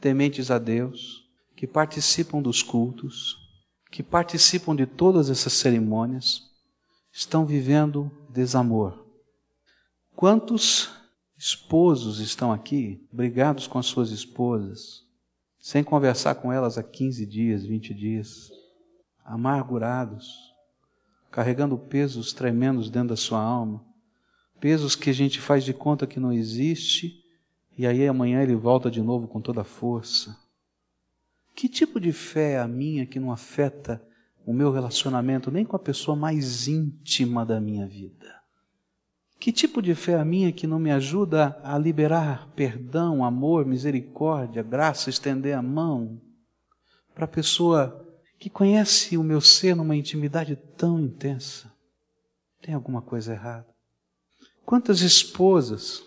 tementes 0.00 0.50
a 0.50 0.58
Deus, 0.58 1.23
que 1.56 1.66
participam 1.66 2.42
dos 2.42 2.62
cultos, 2.62 3.36
que 3.90 4.02
participam 4.02 4.74
de 4.74 4.86
todas 4.86 5.30
essas 5.30 5.52
cerimônias, 5.52 6.50
estão 7.12 7.46
vivendo 7.46 8.10
desamor. 8.28 9.04
Quantos 10.16 10.90
esposos 11.36 12.18
estão 12.18 12.52
aqui, 12.52 13.06
brigados 13.12 13.66
com 13.66 13.78
as 13.78 13.86
suas 13.86 14.10
esposas, 14.10 15.04
sem 15.58 15.82
conversar 15.82 16.34
com 16.36 16.52
elas 16.52 16.76
há 16.76 16.82
15 16.82 17.24
dias, 17.24 17.64
20 17.64 17.94
dias, 17.94 18.50
amargurados, 19.24 20.52
carregando 21.30 21.78
pesos 21.78 22.32
tremendos 22.32 22.90
dentro 22.90 23.10
da 23.10 23.16
sua 23.16 23.40
alma, 23.40 23.84
pesos 24.60 24.94
que 24.94 25.10
a 25.10 25.12
gente 25.12 25.40
faz 25.40 25.64
de 25.64 25.72
conta 25.72 26.06
que 26.06 26.20
não 26.20 26.32
existe, 26.32 27.24
e 27.76 27.86
aí 27.86 28.06
amanhã 28.06 28.42
ele 28.42 28.54
volta 28.54 28.90
de 28.90 29.02
novo 29.02 29.26
com 29.26 29.40
toda 29.40 29.62
a 29.62 29.64
força. 29.64 30.43
Que 31.54 31.68
tipo 31.68 32.00
de 32.00 32.12
fé 32.12 32.52
é 32.52 32.58
a 32.58 32.66
minha 32.66 33.06
que 33.06 33.20
não 33.20 33.30
afeta 33.30 34.02
o 34.44 34.52
meu 34.52 34.72
relacionamento 34.72 35.50
nem 35.50 35.64
com 35.64 35.76
a 35.76 35.78
pessoa 35.78 36.16
mais 36.16 36.66
íntima 36.66 37.46
da 37.46 37.60
minha 37.60 37.86
vida? 37.86 38.42
Que 39.38 39.52
tipo 39.52 39.82
de 39.82 39.94
fé 39.94 40.12
é 40.12 40.18
a 40.18 40.24
minha 40.24 40.52
que 40.52 40.66
não 40.66 40.78
me 40.78 40.90
ajuda 40.90 41.60
a 41.62 41.76
liberar 41.78 42.48
perdão, 42.56 43.24
amor, 43.24 43.66
misericórdia, 43.66 44.62
graça, 44.62 45.10
estender 45.10 45.56
a 45.56 45.62
mão 45.62 46.20
para 47.14 47.26
a 47.26 47.28
pessoa 47.28 48.04
que 48.38 48.50
conhece 48.50 49.16
o 49.16 49.22
meu 49.22 49.40
ser 49.40 49.76
numa 49.76 49.96
intimidade 49.96 50.56
tão 50.76 50.98
intensa? 50.98 51.72
Tem 52.60 52.74
alguma 52.74 53.02
coisa 53.02 53.32
errada? 53.32 53.66
Quantas 54.64 55.02
esposas, 55.02 56.02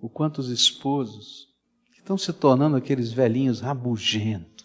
ou 0.00 0.08
quantos 0.08 0.48
esposos, 0.48 1.48
que 1.92 1.98
estão 1.98 2.16
se 2.16 2.32
tornando 2.32 2.76
aqueles 2.76 3.12
velhinhos 3.12 3.60
rabugentos, 3.60 4.57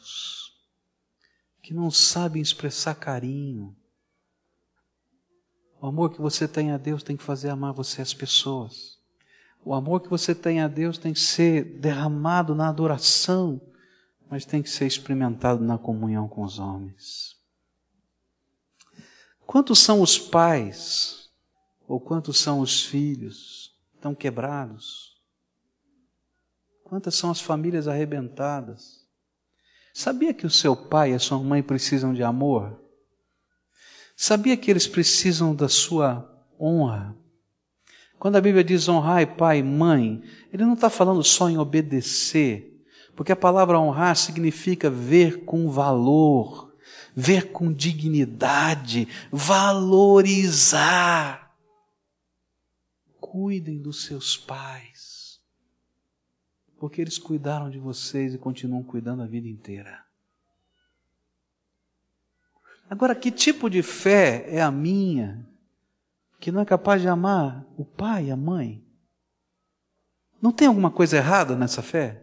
que 1.62 1.74
não 1.74 1.90
sabem 1.90 2.42
expressar 2.42 2.96
carinho, 2.96 3.76
o 5.84 5.88
amor 5.88 6.12
que 6.12 6.22
você 6.22 6.48
tem 6.48 6.72
a 6.72 6.78
Deus 6.78 7.04
tem 7.04 7.18
que 7.18 7.24
fazer 7.24 7.50
amar 7.50 7.74
você 7.74 8.02
as 8.02 8.14
pessoas. 8.14 8.98
O 9.66 9.74
amor 9.74 10.02
que 10.02 10.10
você 10.10 10.34
tem 10.34 10.62
a 10.62 10.68
Deus 10.70 10.98
tem 10.98 11.12
que 11.12 11.20
ser 11.20 11.78
derramado 11.80 12.56
na 12.56 12.70
adoração, 12.70 13.62
mas 14.30 14.46
tem 14.46 14.64
que 14.64 14.70
ser 14.70 14.88
experimentado 14.88 15.62
na 15.62 15.78
comunhão 15.78 16.28
com 16.28 16.42
os 16.44 16.58
homens. 16.58 17.38
Quantos 19.46 19.80
são 19.80 20.02
os 20.02 20.18
pais, 20.18 21.30
ou 21.86 22.00
quantos 22.00 22.40
são 22.40 22.62
os 22.62 22.86
filhos, 22.86 23.78
tão 24.00 24.16
quebrados? 24.16 25.22
Quantas 26.84 27.16
são 27.16 27.30
as 27.30 27.42
famílias 27.42 27.90
arrebentadas? 27.90 29.03
Sabia 29.94 30.34
que 30.34 30.48
o 30.48 30.50
seu 30.50 30.76
pai 30.76 31.12
e 31.12 31.14
a 31.14 31.20
sua 31.20 31.38
mãe 31.38 31.62
precisam 31.62 32.16
de 32.16 32.24
amor? 32.24 32.82
Sabia 34.18 34.58
que 34.58 34.72
eles 34.72 34.88
precisam 34.88 35.54
da 35.56 35.70
sua 35.70 36.28
honra? 36.60 37.16
Quando 38.18 38.38
a 38.38 38.42
Bíblia 38.42 38.64
diz 38.64 38.90
honrai 38.90 39.28
pai 39.28 39.60
e 39.60 39.64
mãe, 39.64 40.24
ele 40.52 40.66
não 40.66 40.74
está 40.74 40.90
falando 40.90 41.24
só 41.24 41.48
em 41.50 41.60
obedecer, 41.60 42.84
porque 43.16 43.32
a 43.32 43.36
palavra 43.36 43.80
honrar 43.80 44.16
significa 44.16 44.90
ver 44.90 45.46
com 45.46 45.70
valor, 45.70 46.74
ver 47.16 47.52
com 47.52 47.72
dignidade, 47.72 49.08
valorizar. 49.32 50.74
Cuidem 53.20 53.80
dos 53.82 54.06
seus 54.06 54.38
pais, 54.38 54.93
porque 56.84 57.00
eles 57.00 57.18
cuidaram 57.18 57.70
de 57.70 57.80
vocês 57.80 58.34
e 58.34 58.38
continuam 58.38 58.84
cuidando 58.84 59.24
a 59.24 59.26
vida 59.26 59.48
inteira. 59.48 60.04
Agora, 62.90 63.16
que 63.16 63.32
tipo 63.32 63.70
de 63.70 63.82
fé 63.82 64.44
é 64.50 64.62
a 64.62 64.70
minha 64.70 65.48
que 66.42 66.52
não 66.52 66.60
é 66.60 66.66
capaz 66.66 67.02
de 67.02 67.08
amar 67.08 67.66
o 67.78 67.86
pai 67.86 68.26
e 68.26 68.32
a 68.32 68.36
mãe? 68.36 68.84
Não 70.42 70.52
tem 70.52 70.68
alguma 70.68 70.92
coisa 70.92 71.16
errada 71.16 71.56
nessa 71.56 71.82
fé? 71.82 72.22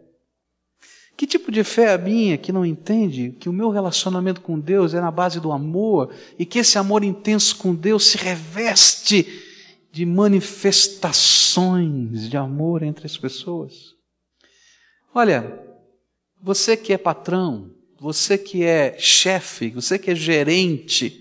Que 1.16 1.26
tipo 1.26 1.50
de 1.50 1.64
fé 1.64 1.84
é 1.84 1.94
a 1.94 1.98
minha 1.98 2.36
que 2.36 2.52
não 2.52 2.66
entende 2.66 3.34
que 3.40 3.48
o 3.48 3.54
meu 3.54 3.70
relacionamento 3.70 4.42
com 4.42 4.60
Deus 4.60 4.92
é 4.92 5.00
na 5.00 5.10
base 5.10 5.40
do 5.40 5.52
amor 5.52 6.14
e 6.38 6.44
que 6.44 6.58
esse 6.58 6.76
amor 6.76 7.02
intenso 7.02 7.56
com 7.56 7.74
Deus 7.74 8.08
se 8.08 8.18
reveste 8.18 9.26
de 9.90 10.04
manifestações 10.04 12.28
de 12.28 12.36
amor 12.36 12.82
entre 12.82 13.06
as 13.06 13.16
pessoas? 13.16 13.98
Olha, 15.14 15.60
você 16.40 16.76
que 16.76 16.92
é 16.92 16.98
patrão, 16.98 17.70
você 17.98 18.38
que 18.38 18.64
é 18.64 18.96
chefe, 18.98 19.70
você 19.70 19.98
que 19.98 20.10
é 20.10 20.14
gerente, 20.14 21.20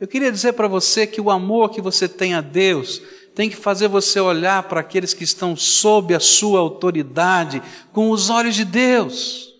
eu 0.00 0.08
queria 0.08 0.32
dizer 0.32 0.54
para 0.54 0.66
você 0.66 1.06
que 1.06 1.20
o 1.20 1.30
amor 1.30 1.70
que 1.70 1.80
você 1.80 2.08
tem 2.08 2.34
a 2.34 2.40
Deus 2.40 3.00
tem 3.34 3.48
que 3.48 3.56
fazer 3.56 3.86
você 3.86 4.18
olhar 4.18 4.64
para 4.64 4.80
aqueles 4.80 5.14
que 5.14 5.24
estão 5.24 5.54
sob 5.54 6.14
a 6.14 6.20
sua 6.20 6.58
autoridade 6.58 7.62
com 7.92 8.10
os 8.10 8.30
olhos 8.30 8.54
de 8.54 8.64
Deus. 8.64 9.50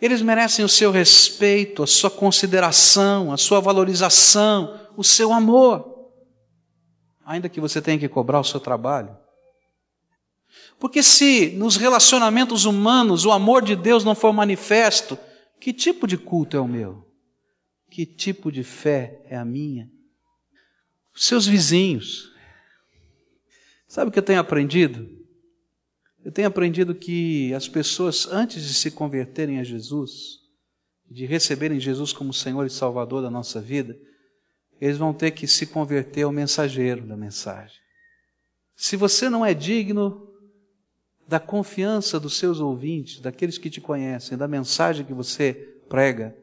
Eles 0.00 0.22
merecem 0.22 0.64
o 0.64 0.68
seu 0.68 0.90
respeito, 0.90 1.82
a 1.82 1.86
sua 1.86 2.10
consideração, 2.10 3.32
a 3.32 3.36
sua 3.36 3.60
valorização, 3.60 4.78
o 4.96 5.02
seu 5.02 5.32
amor. 5.32 6.10
Ainda 7.24 7.48
que 7.48 7.60
você 7.60 7.80
tenha 7.80 7.98
que 7.98 8.08
cobrar 8.08 8.40
o 8.40 8.44
seu 8.44 8.60
trabalho. 8.60 9.16
Porque 10.82 11.00
se 11.00 11.50
nos 11.50 11.76
relacionamentos 11.76 12.64
humanos 12.64 13.24
o 13.24 13.30
amor 13.30 13.62
de 13.62 13.76
Deus 13.76 14.02
não 14.02 14.16
for 14.16 14.32
manifesto, 14.32 15.16
que 15.60 15.72
tipo 15.72 16.08
de 16.08 16.18
culto 16.18 16.56
é 16.56 16.60
o 16.60 16.66
meu? 16.66 17.06
Que 17.88 18.04
tipo 18.04 18.50
de 18.50 18.64
fé 18.64 19.22
é 19.26 19.36
a 19.36 19.44
minha? 19.44 19.88
Seus 21.14 21.46
vizinhos, 21.46 22.32
Sabe 23.86 24.08
o 24.08 24.12
que 24.12 24.18
eu 24.18 24.24
tenho 24.24 24.40
aprendido? 24.40 25.08
Eu 26.24 26.32
tenho 26.32 26.48
aprendido 26.48 26.96
que 26.96 27.54
as 27.54 27.68
pessoas, 27.68 28.26
antes 28.26 28.66
de 28.66 28.74
se 28.74 28.90
converterem 28.90 29.60
a 29.60 29.62
Jesus, 29.62 30.40
de 31.08 31.26
receberem 31.26 31.78
Jesus 31.78 32.12
como 32.12 32.32
Senhor 32.32 32.66
e 32.66 32.70
Salvador 32.70 33.22
da 33.22 33.30
nossa 33.30 33.60
vida, 33.60 33.96
eles 34.80 34.98
vão 34.98 35.14
ter 35.14 35.30
que 35.30 35.46
se 35.46 35.64
converter 35.64 36.22
ao 36.22 36.32
mensageiro 36.32 37.06
da 37.06 37.16
mensagem. 37.16 37.76
Se 38.74 38.96
você 38.96 39.28
não 39.30 39.46
é 39.46 39.54
digno 39.54 40.31
da 41.32 41.40
confiança 41.40 42.20
dos 42.20 42.36
seus 42.36 42.60
ouvintes, 42.60 43.18
daqueles 43.18 43.56
que 43.56 43.70
te 43.70 43.80
conhecem, 43.80 44.36
da 44.36 44.46
mensagem 44.46 45.06
que 45.06 45.14
você 45.14 45.54
prega, 45.88 46.36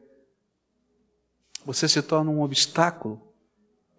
você 1.64 1.88
se 1.88 2.02
torna 2.02 2.28
um 2.28 2.42
obstáculo 2.42 3.22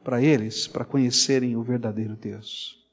para 0.04 0.22
eles, 0.22 0.68
para 0.68 0.84
conhecerem 0.84 1.56
o 1.56 1.64
verdadeiro 1.64 2.18
Deus. 2.18 2.86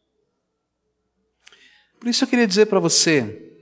Por 1.99 2.07
isso 2.07 2.23
eu 2.23 2.29
queria 2.29 2.47
dizer 2.47 2.67
para 2.67 2.79
você: 2.79 3.59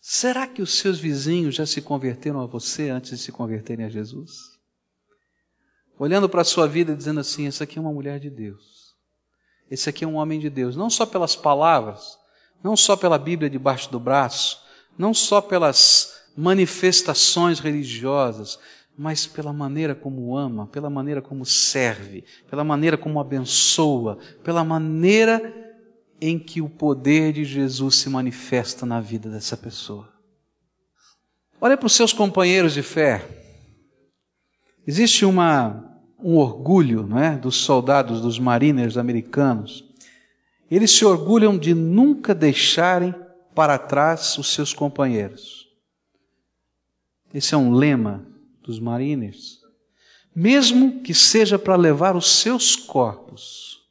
será 0.00 0.48
que 0.48 0.60
os 0.60 0.76
seus 0.76 0.98
vizinhos 0.98 1.54
já 1.54 1.64
se 1.64 1.80
converteram 1.80 2.40
a 2.40 2.46
você 2.46 2.88
antes 2.88 3.12
de 3.12 3.18
se 3.18 3.30
converterem 3.30 3.86
a 3.86 3.88
Jesus? 3.88 4.58
Olhando 5.96 6.28
para 6.28 6.40
a 6.40 6.44
sua 6.44 6.66
vida 6.66 6.90
e 6.90 6.96
dizendo 6.96 7.20
assim: 7.20 7.46
essa 7.46 7.62
aqui 7.62 7.78
é 7.78 7.80
uma 7.80 7.92
mulher 7.92 8.18
de 8.18 8.30
Deus, 8.30 8.96
esse 9.70 9.88
aqui 9.88 10.02
é 10.02 10.08
um 10.08 10.16
homem 10.16 10.40
de 10.40 10.50
Deus, 10.50 10.74
não 10.74 10.90
só 10.90 11.06
pelas 11.06 11.36
palavras, 11.36 12.18
não 12.64 12.78
só 12.78 12.96
pela 12.96 13.18
Bíblia 13.18 13.50
debaixo 13.50 13.92
do 13.92 14.00
braço, 14.00 14.58
não 14.96 15.12
só 15.12 15.42
pelas 15.42 16.24
manifestações 16.34 17.60
religiosas, 17.60 18.58
mas 18.96 19.26
pela 19.26 19.52
maneira 19.52 19.94
como 19.94 20.34
ama, 20.34 20.66
pela 20.68 20.88
maneira 20.88 21.20
como 21.20 21.44
serve, 21.44 22.24
pela 22.48 22.64
maneira 22.64 22.96
como 22.96 23.20
abençoa, 23.20 24.18
pela 24.42 24.64
maneira 24.64 25.52
em 26.20 26.38
que 26.38 26.62
o 26.62 26.68
poder 26.68 27.34
de 27.34 27.44
Jesus 27.44 27.96
se 27.96 28.08
manifesta 28.08 28.86
na 28.86 28.98
vida 29.00 29.28
dessa 29.28 29.58
pessoa. 29.58 30.08
Olha 31.60 31.76
para 31.76 31.86
os 31.86 31.92
seus 31.92 32.14
companheiros 32.14 32.72
de 32.72 32.82
fé. 32.82 33.28
Existe 34.86 35.24
uma, 35.24 35.84
um 36.18 36.36
orgulho 36.36 37.06
não 37.06 37.18
é, 37.18 37.36
dos 37.36 37.56
soldados, 37.56 38.22
dos 38.22 38.38
mariners 38.38 38.96
americanos. 38.96 39.84
Eles 40.70 40.90
se 40.90 41.04
orgulham 41.04 41.56
de 41.58 41.74
nunca 41.74 42.34
deixarem 42.34 43.14
para 43.54 43.78
trás 43.78 44.36
os 44.38 44.52
seus 44.52 44.72
companheiros. 44.72 45.68
Esse 47.32 47.54
é 47.54 47.58
um 47.58 47.72
lema 47.72 48.26
dos 48.62 48.80
mariners, 48.80 49.60
mesmo 50.34 51.02
que 51.02 51.14
seja 51.14 51.58
para 51.58 51.76
levar 51.76 52.16
os 52.16 52.28
seus 52.40 52.74
corpos, 52.74 53.82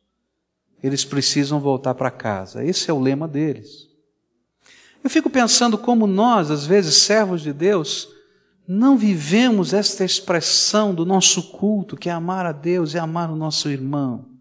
eles 0.82 1.06
precisam 1.06 1.62
voltar 1.62 1.96
para 1.96 2.12
casa. 2.12 2.64
Esse 2.66 2.92
é 2.92 2.94
o 2.94 3.00
lema 3.00 3.28
deles. 3.28 3.88
Eu 5.02 5.10
fico 5.10 5.30
pensando 5.30 5.78
como 5.78 6.06
nós, 6.06 6.52
às 6.52 6.66
vezes, 6.66 6.96
servos 6.96 7.42
de 7.42 7.54
Deus, 7.54 8.10
não 8.68 8.98
vivemos 8.98 9.74
esta 9.74 10.04
expressão 10.04 10.94
do 10.94 11.06
nosso 11.06 11.52
culto, 11.52 11.96
que 11.96 12.10
é 12.10 12.12
amar 12.12 12.46
a 12.46 12.52
Deus 12.52 12.94
e 12.94 12.98
amar 12.98 13.30
o 13.30 13.36
nosso 13.36 13.70
irmão. 13.70 14.33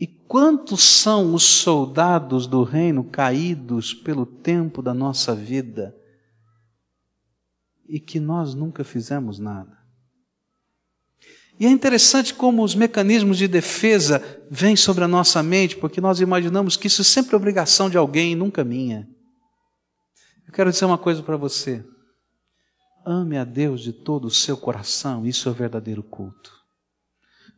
E 0.00 0.06
quantos 0.06 0.82
são 0.82 1.34
os 1.34 1.44
soldados 1.44 2.46
do 2.46 2.62
reino 2.62 3.04
caídos 3.04 3.94
pelo 3.94 4.26
tempo 4.26 4.82
da 4.82 4.92
nossa 4.92 5.34
vida? 5.34 5.94
e 7.88 8.00
que 8.00 8.18
nós 8.18 8.54
nunca 8.54 8.82
fizemos 8.84 9.38
nada. 9.38 9.78
E 11.58 11.66
é 11.66 11.70
interessante 11.70 12.34
como 12.34 12.64
os 12.64 12.74
mecanismos 12.74 13.38
de 13.38 13.46
defesa 13.46 14.20
vêm 14.50 14.74
sobre 14.74 15.04
a 15.04 15.08
nossa 15.08 15.42
mente, 15.42 15.76
porque 15.76 16.00
nós 16.00 16.18
imaginamos 16.20 16.76
que 16.76 16.88
isso 16.88 17.02
é 17.02 17.04
sempre 17.04 17.36
obrigação 17.36 17.88
de 17.88 17.96
alguém, 17.96 18.34
nunca 18.34 18.64
minha. 18.64 19.08
Eu 20.46 20.52
quero 20.52 20.70
dizer 20.70 20.84
uma 20.84 20.98
coisa 20.98 21.22
para 21.22 21.36
você. 21.36 21.84
Ame 23.06 23.38
a 23.38 23.44
Deus 23.44 23.82
de 23.82 23.92
todo 23.92 24.24
o 24.26 24.30
seu 24.30 24.56
coração, 24.56 25.24
isso 25.24 25.48
é 25.48 25.52
o 25.52 25.54
verdadeiro 25.54 26.02
culto. 26.02 26.63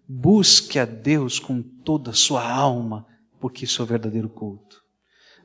Busque 0.08 0.78
a 0.78 0.84
Deus 0.84 1.38
com 1.38 1.60
toda 1.62 2.10
a 2.10 2.14
sua 2.14 2.48
alma, 2.48 3.06
porque 3.40 3.64
isso 3.64 3.82
é 3.82 3.84
o 3.84 3.88
verdadeiro 3.88 4.28
culto. 4.28 4.82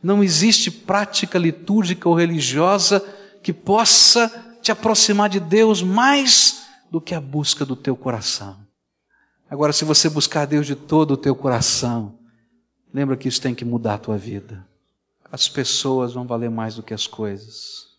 Não 0.01 0.23
existe 0.23 0.71
prática 0.71 1.37
litúrgica 1.37 2.09
ou 2.09 2.15
religiosa 2.15 2.99
que 3.43 3.53
possa 3.53 4.57
te 4.61 4.71
aproximar 4.71 5.29
de 5.29 5.39
Deus 5.39 5.81
mais 5.81 6.65
do 6.89 7.01
que 7.01 7.15
a 7.15 7.21
busca 7.21 7.65
do 7.65 7.75
teu 7.75 7.95
coração. 7.95 8.59
Agora, 9.49 9.73
se 9.73 9.83
você 9.83 10.09
buscar 10.09 10.45
Deus 10.45 10.65
de 10.65 10.75
todo 10.75 11.11
o 11.11 11.17
teu 11.17 11.35
coração, 11.35 12.17
lembra 12.93 13.17
que 13.17 13.27
isso 13.27 13.41
tem 13.41 13.53
que 13.53 13.65
mudar 13.65 13.95
a 13.95 13.97
tua 13.99 14.17
vida. 14.17 14.65
As 15.31 15.49
pessoas 15.49 16.13
vão 16.13 16.25
valer 16.25 16.49
mais 16.49 16.75
do 16.75 16.83
que 16.83 16.93
as 16.93 17.07
coisas. 17.07 17.91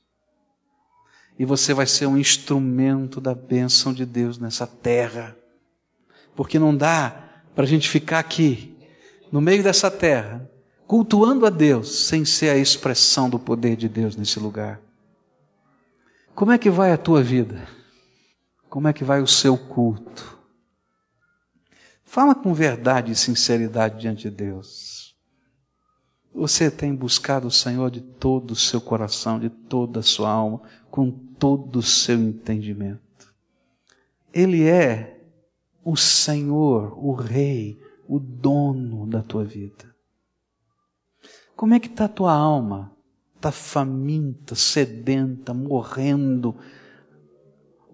E 1.38 1.44
você 1.44 1.72
vai 1.72 1.86
ser 1.86 2.06
um 2.06 2.18
instrumento 2.18 3.20
da 3.20 3.34
bênção 3.34 3.92
de 3.92 4.04
Deus 4.04 4.38
nessa 4.38 4.66
terra. 4.66 5.36
Porque 6.34 6.58
não 6.58 6.76
dá 6.76 7.42
para 7.54 7.64
a 7.64 7.66
gente 7.66 7.88
ficar 7.88 8.18
aqui, 8.18 8.76
no 9.30 9.40
meio 9.40 9.62
dessa 9.62 9.90
terra, 9.90 10.50
cultuando 10.86 11.46
a 11.46 11.50
Deus, 11.50 12.06
sem 12.06 12.24
ser 12.24 12.50
a 12.50 12.56
expressão 12.56 13.30
do 13.30 13.38
poder 13.38 13.76
de 13.76 13.88
Deus 13.88 14.16
nesse 14.16 14.38
lugar. 14.38 14.80
Como 16.34 16.52
é 16.52 16.58
que 16.58 16.70
vai 16.70 16.92
a 16.92 16.98
tua 16.98 17.22
vida? 17.22 17.66
Como 18.68 18.88
é 18.88 18.92
que 18.92 19.04
vai 19.04 19.20
o 19.20 19.26
seu 19.26 19.56
culto? 19.56 20.38
Fala 22.04 22.34
com 22.34 22.52
verdade 22.52 23.12
e 23.12 23.16
sinceridade 23.16 24.00
diante 24.00 24.28
de 24.28 24.36
Deus. 24.36 25.16
Você 26.34 26.70
tem 26.70 26.94
buscado 26.94 27.46
o 27.46 27.50
Senhor 27.50 27.90
de 27.90 28.00
todo 28.00 28.52
o 28.52 28.56
seu 28.56 28.80
coração, 28.80 29.38
de 29.38 29.50
toda 29.50 30.00
a 30.00 30.02
sua 30.02 30.30
alma, 30.30 30.62
com 30.90 31.10
todo 31.10 31.76
o 31.76 31.82
seu 31.82 32.18
entendimento. 32.18 33.34
Ele 34.32 34.66
é 34.66 35.21
o 35.84 35.96
Senhor, 35.96 36.96
o 36.98 37.12
Rei, 37.12 37.78
o 38.08 38.18
dono 38.18 39.06
da 39.06 39.22
tua 39.22 39.44
vida. 39.44 39.94
Como 41.56 41.74
é 41.74 41.80
que 41.80 41.88
está 41.88 42.06
a 42.06 42.08
tua 42.08 42.32
alma? 42.32 42.92
está 43.42 43.50
faminta, 43.50 44.54
sedenta, 44.54 45.52
morrendo? 45.52 46.56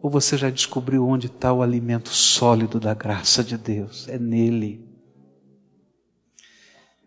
Ou 0.03 0.11
você 0.11 0.37
já 0.37 0.51
descobriu 0.51 1.09
onde 1.09 1.27
está 1.27 1.53
o 1.53 1.63
alimento 1.63 2.11
sólido 2.11 2.79
da 2.79 2.93
graça 2.93 3.43
de 3.43 3.57
Deus? 3.57 4.07
É 4.09 4.19
nele. 4.19 4.87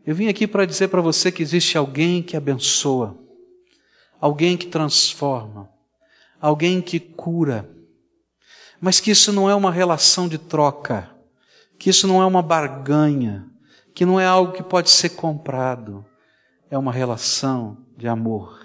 Eu 0.03 0.15
vim 0.15 0.27
aqui 0.27 0.47
para 0.47 0.65
dizer 0.65 0.87
para 0.87 0.99
você 0.99 1.31
que 1.31 1.43
existe 1.43 1.77
alguém 1.77 2.23
que 2.23 2.35
abençoa, 2.35 3.15
alguém 4.19 4.57
que 4.57 4.65
transforma, 4.65 5.69
alguém 6.39 6.81
que 6.81 6.99
cura, 6.99 7.69
mas 8.81 8.99
que 8.99 9.11
isso 9.11 9.31
não 9.31 9.47
é 9.47 9.53
uma 9.53 9.71
relação 9.71 10.27
de 10.27 10.39
troca, 10.39 11.11
que 11.77 11.91
isso 11.91 12.07
não 12.07 12.19
é 12.19 12.25
uma 12.25 12.41
barganha, 12.41 13.45
que 13.93 14.05
não 14.05 14.19
é 14.19 14.25
algo 14.25 14.53
que 14.53 14.63
pode 14.63 14.89
ser 14.89 15.09
comprado, 15.09 16.03
é 16.69 16.77
uma 16.77 16.91
relação 16.91 17.77
de 17.95 18.07
amor. 18.07 18.59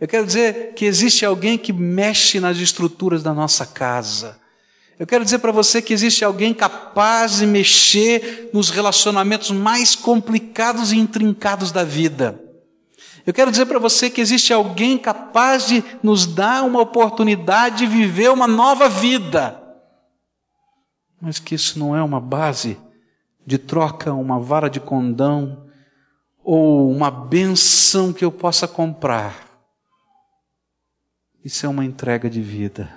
Eu 0.00 0.08
quero 0.08 0.26
dizer 0.26 0.74
que 0.74 0.84
existe 0.84 1.24
alguém 1.24 1.56
que 1.56 1.72
mexe 1.72 2.40
nas 2.40 2.58
estruturas 2.58 3.22
da 3.22 3.32
nossa 3.32 3.64
casa. 3.64 4.40
Eu 4.98 5.06
quero 5.06 5.24
dizer 5.24 5.38
para 5.38 5.52
você 5.52 5.80
que 5.80 5.92
existe 5.92 6.24
alguém 6.24 6.52
capaz 6.52 7.36
de 7.36 7.46
mexer 7.46 8.50
nos 8.52 8.68
relacionamentos 8.68 9.52
mais 9.52 9.94
complicados 9.94 10.90
e 10.90 10.96
intrincados 10.96 11.70
da 11.70 11.84
vida. 11.84 12.41
Eu 13.24 13.32
quero 13.32 13.50
dizer 13.50 13.66
para 13.66 13.78
você 13.78 14.10
que 14.10 14.20
existe 14.20 14.52
alguém 14.52 14.98
capaz 14.98 15.66
de 15.68 15.84
nos 16.02 16.26
dar 16.26 16.64
uma 16.64 16.80
oportunidade 16.80 17.78
de 17.78 17.86
viver 17.86 18.30
uma 18.30 18.48
nova 18.48 18.88
vida. 18.88 19.60
Mas 21.20 21.38
que 21.38 21.54
isso 21.54 21.78
não 21.78 21.94
é 21.96 22.02
uma 22.02 22.20
base 22.20 22.76
de 23.46 23.58
troca, 23.58 24.12
uma 24.12 24.40
vara 24.40 24.68
de 24.68 24.80
condão, 24.80 25.68
ou 26.42 26.90
uma 26.90 27.10
benção 27.10 28.12
que 28.12 28.24
eu 28.24 28.32
possa 28.32 28.66
comprar. 28.66 29.48
Isso 31.44 31.64
é 31.64 31.68
uma 31.68 31.84
entrega 31.84 32.28
de 32.28 32.40
vida, 32.40 32.92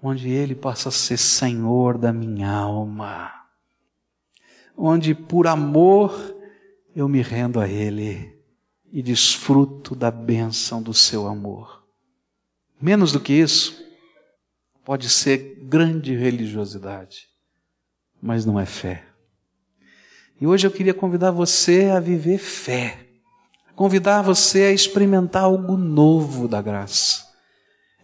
onde 0.00 0.28
Ele 0.28 0.54
passa 0.54 0.88
a 0.88 0.92
ser 0.92 1.16
Senhor 1.16 1.98
da 1.98 2.12
minha 2.12 2.50
alma, 2.50 3.32
onde 4.76 5.14
por 5.14 5.48
amor 5.48 6.36
eu 6.94 7.08
me 7.08 7.22
rendo 7.22 7.60
a 7.60 7.68
Ele 7.68 8.37
e 8.92 9.02
desfruto 9.02 9.94
da 9.94 10.10
bênção 10.10 10.82
do 10.82 10.94
Seu 10.94 11.26
amor. 11.26 11.84
Menos 12.80 13.12
do 13.12 13.20
que 13.20 13.32
isso, 13.32 13.84
pode 14.84 15.10
ser 15.10 15.58
grande 15.64 16.14
religiosidade, 16.14 17.26
mas 18.22 18.46
não 18.46 18.58
é 18.58 18.64
fé. 18.64 19.04
E 20.40 20.46
hoje 20.46 20.66
eu 20.66 20.70
queria 20.70 20.94
convidar 20.94 21.30
você 21.30 21.86
a 21.86 21.98
viver 21.98 22.38
fé, 22.38 23.06
convidar 23.74 24.22
você 24.22 24.62
a 24.62 24.72
experimentar 24.72 25.42
algo 25.44 25.76
novo 25.76 26.46
da 26.46 26.62
graça. 26.62 27.26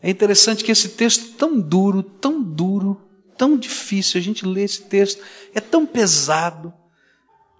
É 0.02 0.10
interessante 0.10 0.62
que 0.62 0.72
esse 0.72 0.90
texto 0.90 1.36
tão 1.38 1.58
duro, 1.58 2.02
tão 2.02 2.42
duro, 2.42 3.00
tão 3.38 3.56
difícil, 3.56 4.20
a 4.20 4.22
gente 4.22 4.44
lê 4.44 4.64
esse 4.64 4.82
texto, 4.82 5.22
é 5.54 5.60
tão 5.60 5.86
pesado, 5.86 6.74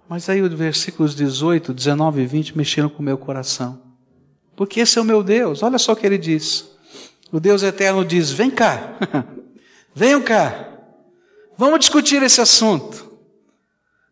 Mas 0.07 0.29
aí 0.29 0.41
os 0.41 0.53
versículos 0.53 1.15
18, 1.15 1.73
19 1.73 2.21
e 2.21 2.25
20 2.25 2.57
mexeram 2.57 2.89
com 2.89 2.99
o 2.99 3.05
meu 3.05 3.17
coração. 3.17 3.81
Porque 4.55 4.79
esse 4.79 4.97
é 4.97 5.01
o 5.01 5.05
meu 5.05 5.23
Deus. 5.23 5.63
Olha 5.63 5.77
só 5.77 5.93
o 5.93 5.95
que 5.95 6.05
ele 6.05 6.17
diz. 6.17 6.69
O 7.31 7.39
Deus 7.39 7.63
eterno 7.63 8.05
diz: 8.05 8.31
Vem 8.31 8.51
cá, 8.51 8.97
venham 9.93 10.21
cá, 10.21 10.79
vamos 11.57 11.79
discutir 11.79 12.21
esse 12.21 12.39
assunto. 12.39 13.13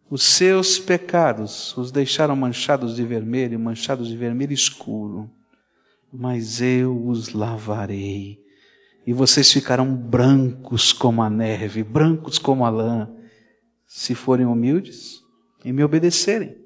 Os 0.10 0.24
seus 0.24 0.78
pecados 0.78 1.76
os 1.78 1.92
deixaram 1.92 2.36
manchados 2.36 2.96
de 2.96 3.04
vermelho, 3.04 3.60
manchados 3.60 4.08
de 4.08 4.18
vermelho 4.18 4.54
escuro, 4.54 5.30
mas 6.12 6.62
eu 6.62 7.08
os 7.08 7.30
lavarei, 7.30 8.40
e 9.08 9.14
vocês 9.14 9.52
ficarão 9.52 9.96
brancos 9.96 10.92
como 10.94 11.24
a 11.24 11.30
neve, 11.30 11.84
brancos 11.84 12.38
como 12.38 12.66
a 12.66 12.70
lã, 12.70 13.10
se 13.88 14.14
forem 14.14 14.46
humildes 14.46 15.23
e 15.63 15.71
me 15.71 15.84
obedecerem. 15.84 16.58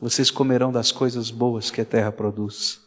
Vocês 0.00 0.30
comerão 0.30 0.72
das 0.72 0.90
coisas 0.90 1.30
boas 1.30 1.70
que 1.70 1.80
a 1.80 1.84
terra 1.84 2.10
produz. 2.10 2.80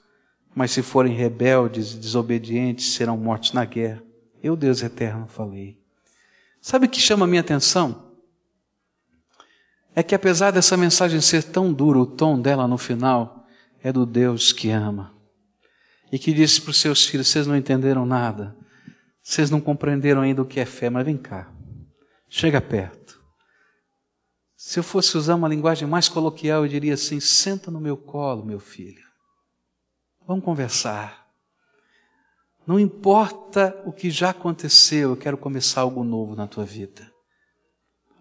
Mas 0.55 0.71
se 0.71 0.81
forem 0.81 1.13
rebeldes 1.13 1.93
e 1.93 1.97
desobedientes, 1.97 2.93
serão 2.93 3.17
mortos 3.17 3.53
na 3.53 3.65
guerra. 3.65 4.03
Eu, 4.41 4.55
Deus 4.55 4.81
eterno, 4.81 5.27
falei. 5.27 5.77
Sabe 6.61 6.85
o 6.85 6.89
que 6.89 6.99
chama 6.99 7.25
a 7.25 7.27
minha 7.27 7.41
atenção? 7.41 8.11
É 9.95 10.01
que 10.01 10.15
apesar 10.15 10.51
dessa 10.51 10.75
mensagem 10.75 11.21
ser 11.21 11.43
tão 11.43 11.71
dura, 11.71 11.99
o 11.99 12.05
tom 12.05 12.39
dela 12.39 12.67
no 12.67 12.77
final 12.77 13.45
é 13.83 13.91
do 13.91 14.05
Deus 14.05 14.51
que 14.51 14.69
ama. 14.69 15.13
E 16.11 16.17
que 16.17 16.33
disse 16.33 16.61
para 16.61 16.71
os 16.71 16.79
seus 16.79 17.05
filhos: 17.05 17.27
vocês 17.27 17.45
não 17.45 17.55
entenderam 17.55 18.05
nada, 18.05 18.55
vocês 19.21 19.49
não 19.49 19.59
compreenderam 19.59 20.21
ainda 20.21 20.41
o 20.41 20.45
que 20.45 20.59
é 20.59 20.65
fé, 20.65 20.89
mas 20.89 21.05
vem 21.05 21.17
cá, 21.17 21.51
chega 22.29 22.61
perto. 22.61 23.02
Se 24.65 24.79
eu 24.79 24.83
fosse 24.83 25.17
usar 25.17 25.35
uma 25.35 25.49
linguagem 25.49 25.85
mais 25.85 26.07
coloquial, 26.07 26.63
eu 26.63 26.69
diria 26.69 26.93
assim: 26.93 27.19
senta 27.19 27.69
no 27.69 27.81
meu 27.81 27.97
colo, 27.97 28.45
meu 28.45 28.61
filho. 28.61 29.03
Vamos 30.25 30.45
conversar. 30.45 31.27
Não 32.65 32.79
importa 32.79 33.77
o 33.85 33.91
que 33.91 34.09
já 34.09 34.29
aconteceu, 34.29 35.09
eu 35.09 35.17
quero 35.17 35.37
começar 35.37 35.81
algo 35.81 36.01
novo 36.01 36.33
na 36.33 36.47
tua 36.47 36.63
vida. 36.63 37.11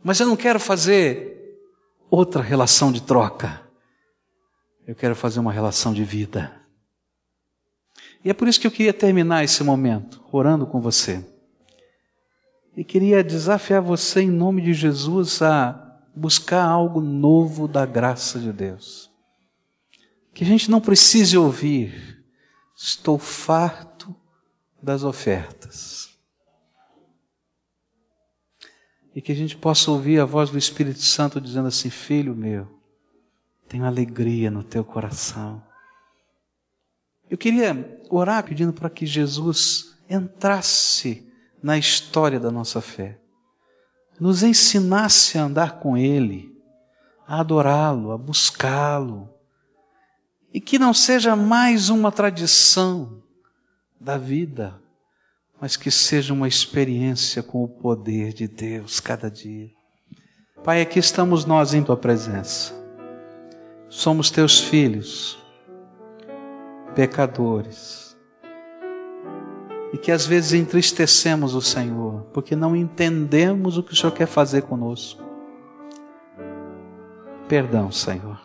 Mas 0.02 0.18
eu 0.18 0.26
não 0.26 0.36
quero 0.36 0.58
fazer 0.58 1.60
outra 2.10 2.42
relação 2.42 2.90
de 2.90 3.02
troca. 3.02 3.62
Eu 4.84 4.96
quero 4.96 5.14
fazer 5.14 5.38
uma 5.38 5.52
relação 5.52 5.94
de 5.94 6.02
vida. 6.02 6.60
E 8.24 8.30
é 8.30 8.34
por 8.34 8.48
isso 8.48 8.60
que 8.60 8.66
eu 8.66 8.72
queria 8.72 8.92
terminar 8.92 9.44
esse 9.44 9.62
momento 9.62 10.20
orando 10.32 10.66
com 10.66 10.80
você. 10.80 11.24
E 12.76 12.82
queria 12.82 13.22
desafiar 13.22 13.80
você, 13.80 14.22
em 14.22 14.30
nome 14.30 14.60
de 14.60 14.74
Jesus, 14.74 15.40
a 15.40 15.81
buscar 16.14 16.64
algo 16.64 17.00
novo 17.00 17.66
da 17.66 17.86
graça 17.86 18.38
de 18.38 18.52
Deus. 18.52 19.10
Que 20.34 20.44
a 20.44 20.46
gente 20.46 20.70
não 20.70 20.80
precise 20.80 21.36
ouvir, 21.36 22.24
estou 22.76 23.18
farto 23.18 24.14
das 24.82 25.04
ofertas. 25.04 26.10
E 29.14 29.20
que 29.20 29.30
a 29.30 29.34
gente 29.34 29.56
possa 29.56 29.90
ouvir 29.90 30.20
a 30.20 30.24
voz 30.24 30.50
do 30.50 30.56
Espírito 30.56 31.00
Santo 31.00 31.40
dizendo 31.40 31.68
assim: 31.68 31.90
Filho 31.90 32.34
meu, 32.34 32.66
tenho 33.68 33.84
alegria 33.84 34.50
no 34.50 34.64
teu 34.64 34.82
coração. 34.84 35.62
Eu 37.28 37.36
queria 37.36 38.00
orar 38.10 38.44
pedindo 38.44 38.72
para 38.72 38.90
que 38.90 39.06
Jesus 39.06 39.98
entrasse 40.08 41.30
na 41.62 41.78
história 41.78 42.40
da 42.40 42.50
nossa 42.50 42.80
fé 42.80 43.21
nos 44.18 44.42
ensinasse 44.42 45.38
a 45.38 45.44
andar 45.44 45.78
com 45.78 45.96
Ele, 45.96 46.54
a 47.26 47.40
adorá-lo, 47.40 48.12
a 48.12 48.18
buscá-lo, 48.18 49.28
e 50.52 50.60
que 50.60 50.78
não 50.78 50.92
seja 50.92 51.34
mais 51.34 51.88
uma 51.88 52.12
tradição 52.12 53.22
da 53.98 54.18
vida, 54.18 54.80
mas 55.60 55.76
que 55.76 55.90
seja 55.90 56.32
uma 56.34 56.48
experiência 56.48 57.42
com 57.42 57.64
o 57.64 57.68
poder 57.68 58.32
de 58.32 58.46
Deus 58.46 59.00
cada 59.00 59.30
dia. 59.30 59.70
Pai, 60.62 60.82
aqui 60.82 60.98
estamos 60.98 61.44
nós 61.44 61.72
em 61.72 61.82
Tua 61.82 61.96
presença. 61.96 62.74
Somos 63.88 64.30
Teus 64.30 64.60
filhos, 64.60 65.38
pecadores 66.94 68.11
e 69.92 69.98
que 69.98 70.10
às 70.10 70.26
vezes 70.26 70.54
entristecemos 70.54 71.54
o 71.54 71.60
Senhor, 71.60 72.22
porque 72.32 72.56
não 72.56 72.74
entendemos 72.74 73.76
o 73.76 73.82
que 73.82 73.92
o 73.92 73.96
Senhor 73.96 74.12
quer 74.12 74.26
fazer 74.26 74.62
conosco. 74.62 75.22
Perdão, 77.46 77.92
Senhor. 77.92 78.40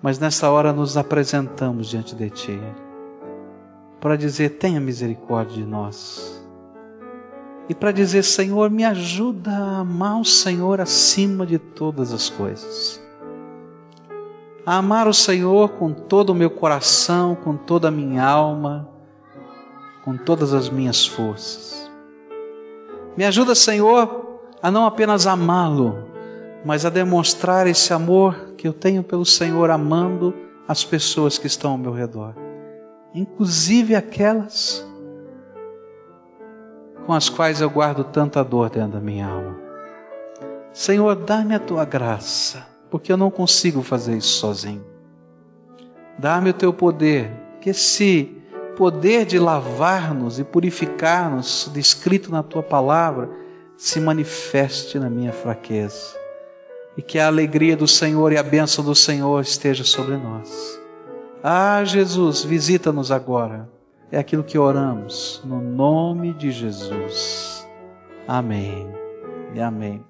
Mas 0.00 0.18
nessa 0.18 0.50
hora 0.50 0.72
nos 0.72 0.96
apresentamos 0.96 1.88
diante 1.88 2.14
de 2.14 2.30
Ti, 2.30 2.60
para 4.00 4.16
dizer: 4.16 4.50
tenha 4.58 4.80
misericórdia 4.80 5.56
de 5.56 5.68
nós. 5.68 6.42
E 7.68 7.74
para 7.74 7.92
dizer: 7.92 8.22
Senhor, 8.22 8.70
me 8.70 8.84
ajuda 8.84 9.50
a 9.50 9.78
amar 9.80 10.18
o 10.18 10.24
Senhor 10.24 10.80
acima 10.80 11.44
de 11.44 11.58
todas 11.58 12.14
as 12.14 12.30
coisas. 12.30 13.02
A 14.64 14.76
amar 14.76 15.06
o 15.06 15.14
Senhor 15.14 15.70
com 15.70 15.92
todo 15.92 16.30
o 16.30 16.34
meu 16.34 16.48
coração, 16.48 17.34
com 17.34 17.54
toda 17.54 17.88
a 17.88 17.90
minha 17.90 18.24
alma 18.24 18.95
com 20.06 20.16
todas 20.16 20.54
as 20.54 20.70
minhas 20.70 21.04
forças. 21.04 21.90
Me 23.16 23.24
ajuda, 23.24 23.56
Senhor, 23.56 24.38
a 24.62 24.70
não 24.70 24.86
apenas 24.86 25.26
amá-lo, 25.26 26.04
mas 26.64 26.86
a 26.86 26.90
demonstrar 26.90 27.66
esse 27.66 27.92
amor 27.92 28.52
que 28.56 28.68
eu 28.68 28.72
tenho 28.72 29.02
pelo 29.02 29.26
Senhor, 29.26 29.68
amando 29.68 30.32
as 30.68 30.84
pessoas 30.84 31.38
que 31.38 31.48
estão 31.48 31.72
ao 31.72 31.78
meu 31.78 31.92
redor, 31.92 32.34
inclusive 33.12 33.96
aquelas 33.96 34.86
com 37.04 37.12
as 37.12 37.28
quais 37.28 37.60
eu 37.60 37.68
guardo 37.68 38.04
tanta 38.04 38.44
dor 38.44 38.70
dentro 38.70 38.92
da 38.92 39.00
minha 39.00 39.26
alma. 39.26 39.56
Senhor, 40.72 41.16
dá-me 41.16 41.54
a 41.54 41.58
tua 41.58 41.84
graça, 41.84 42.64
porque 42.90 43.10
eu 43.10 43.16
não 43.16 43.30
consigo 43.30 43.82
fazer 43.82 44.16
isso 44.16 44.38
sozinho. 44.38 44.84
Dá-me 46.16 46.50
o 46.50 46.54
teu 46.54 46.72
poder, 46.72 47.30
que 47.60 47.72
se 47.72 48.35
poder 48.76 49.24
de 49.24 49.38
lavar-nos 49.38 50.38
e 50.38 50.44
purificar-nos, 50.44 51.70
descrito 51.72 52.30
na 52.30 52.42
tua 52.42 52.62
palavra, 52.62 53.28
se 53.76 53.98
manifeste 53.98 54.98
na 54.98 55.10
minha 55.10 55.32
fraqueza. 55.32 56.16
E 56.96 57.02
que 57.02 57.18
a 57.18 57.26
alegria 57.26 57.76
do 57.76 57.88
Senhor 57.88 58.32
e 58.32 58.38
a 58.38 58.42
bênção 58.42 58.84
do 58.84 58.94
Senhor 58.94 59.40
esteja 59.40 59.82
sobre 59.82 60.16
nós. 60.16 60.80
Ah, 61.42 61.82
Jesus, 61.84 62.44
visita-nos 62.44 63.10
agora. 63.10 63.68
É 64.10 64.18
aquilo 64.18 64.44
que 64.44 64.58
oramos, 64.58 65.42
no 65.44 65.60
nome 65.60 66.32
de 66.32 66.50
Jesus. 66.50 67.66
Amém 68.28 68.88
e 69.54 69.60
amém. 69.60 70.06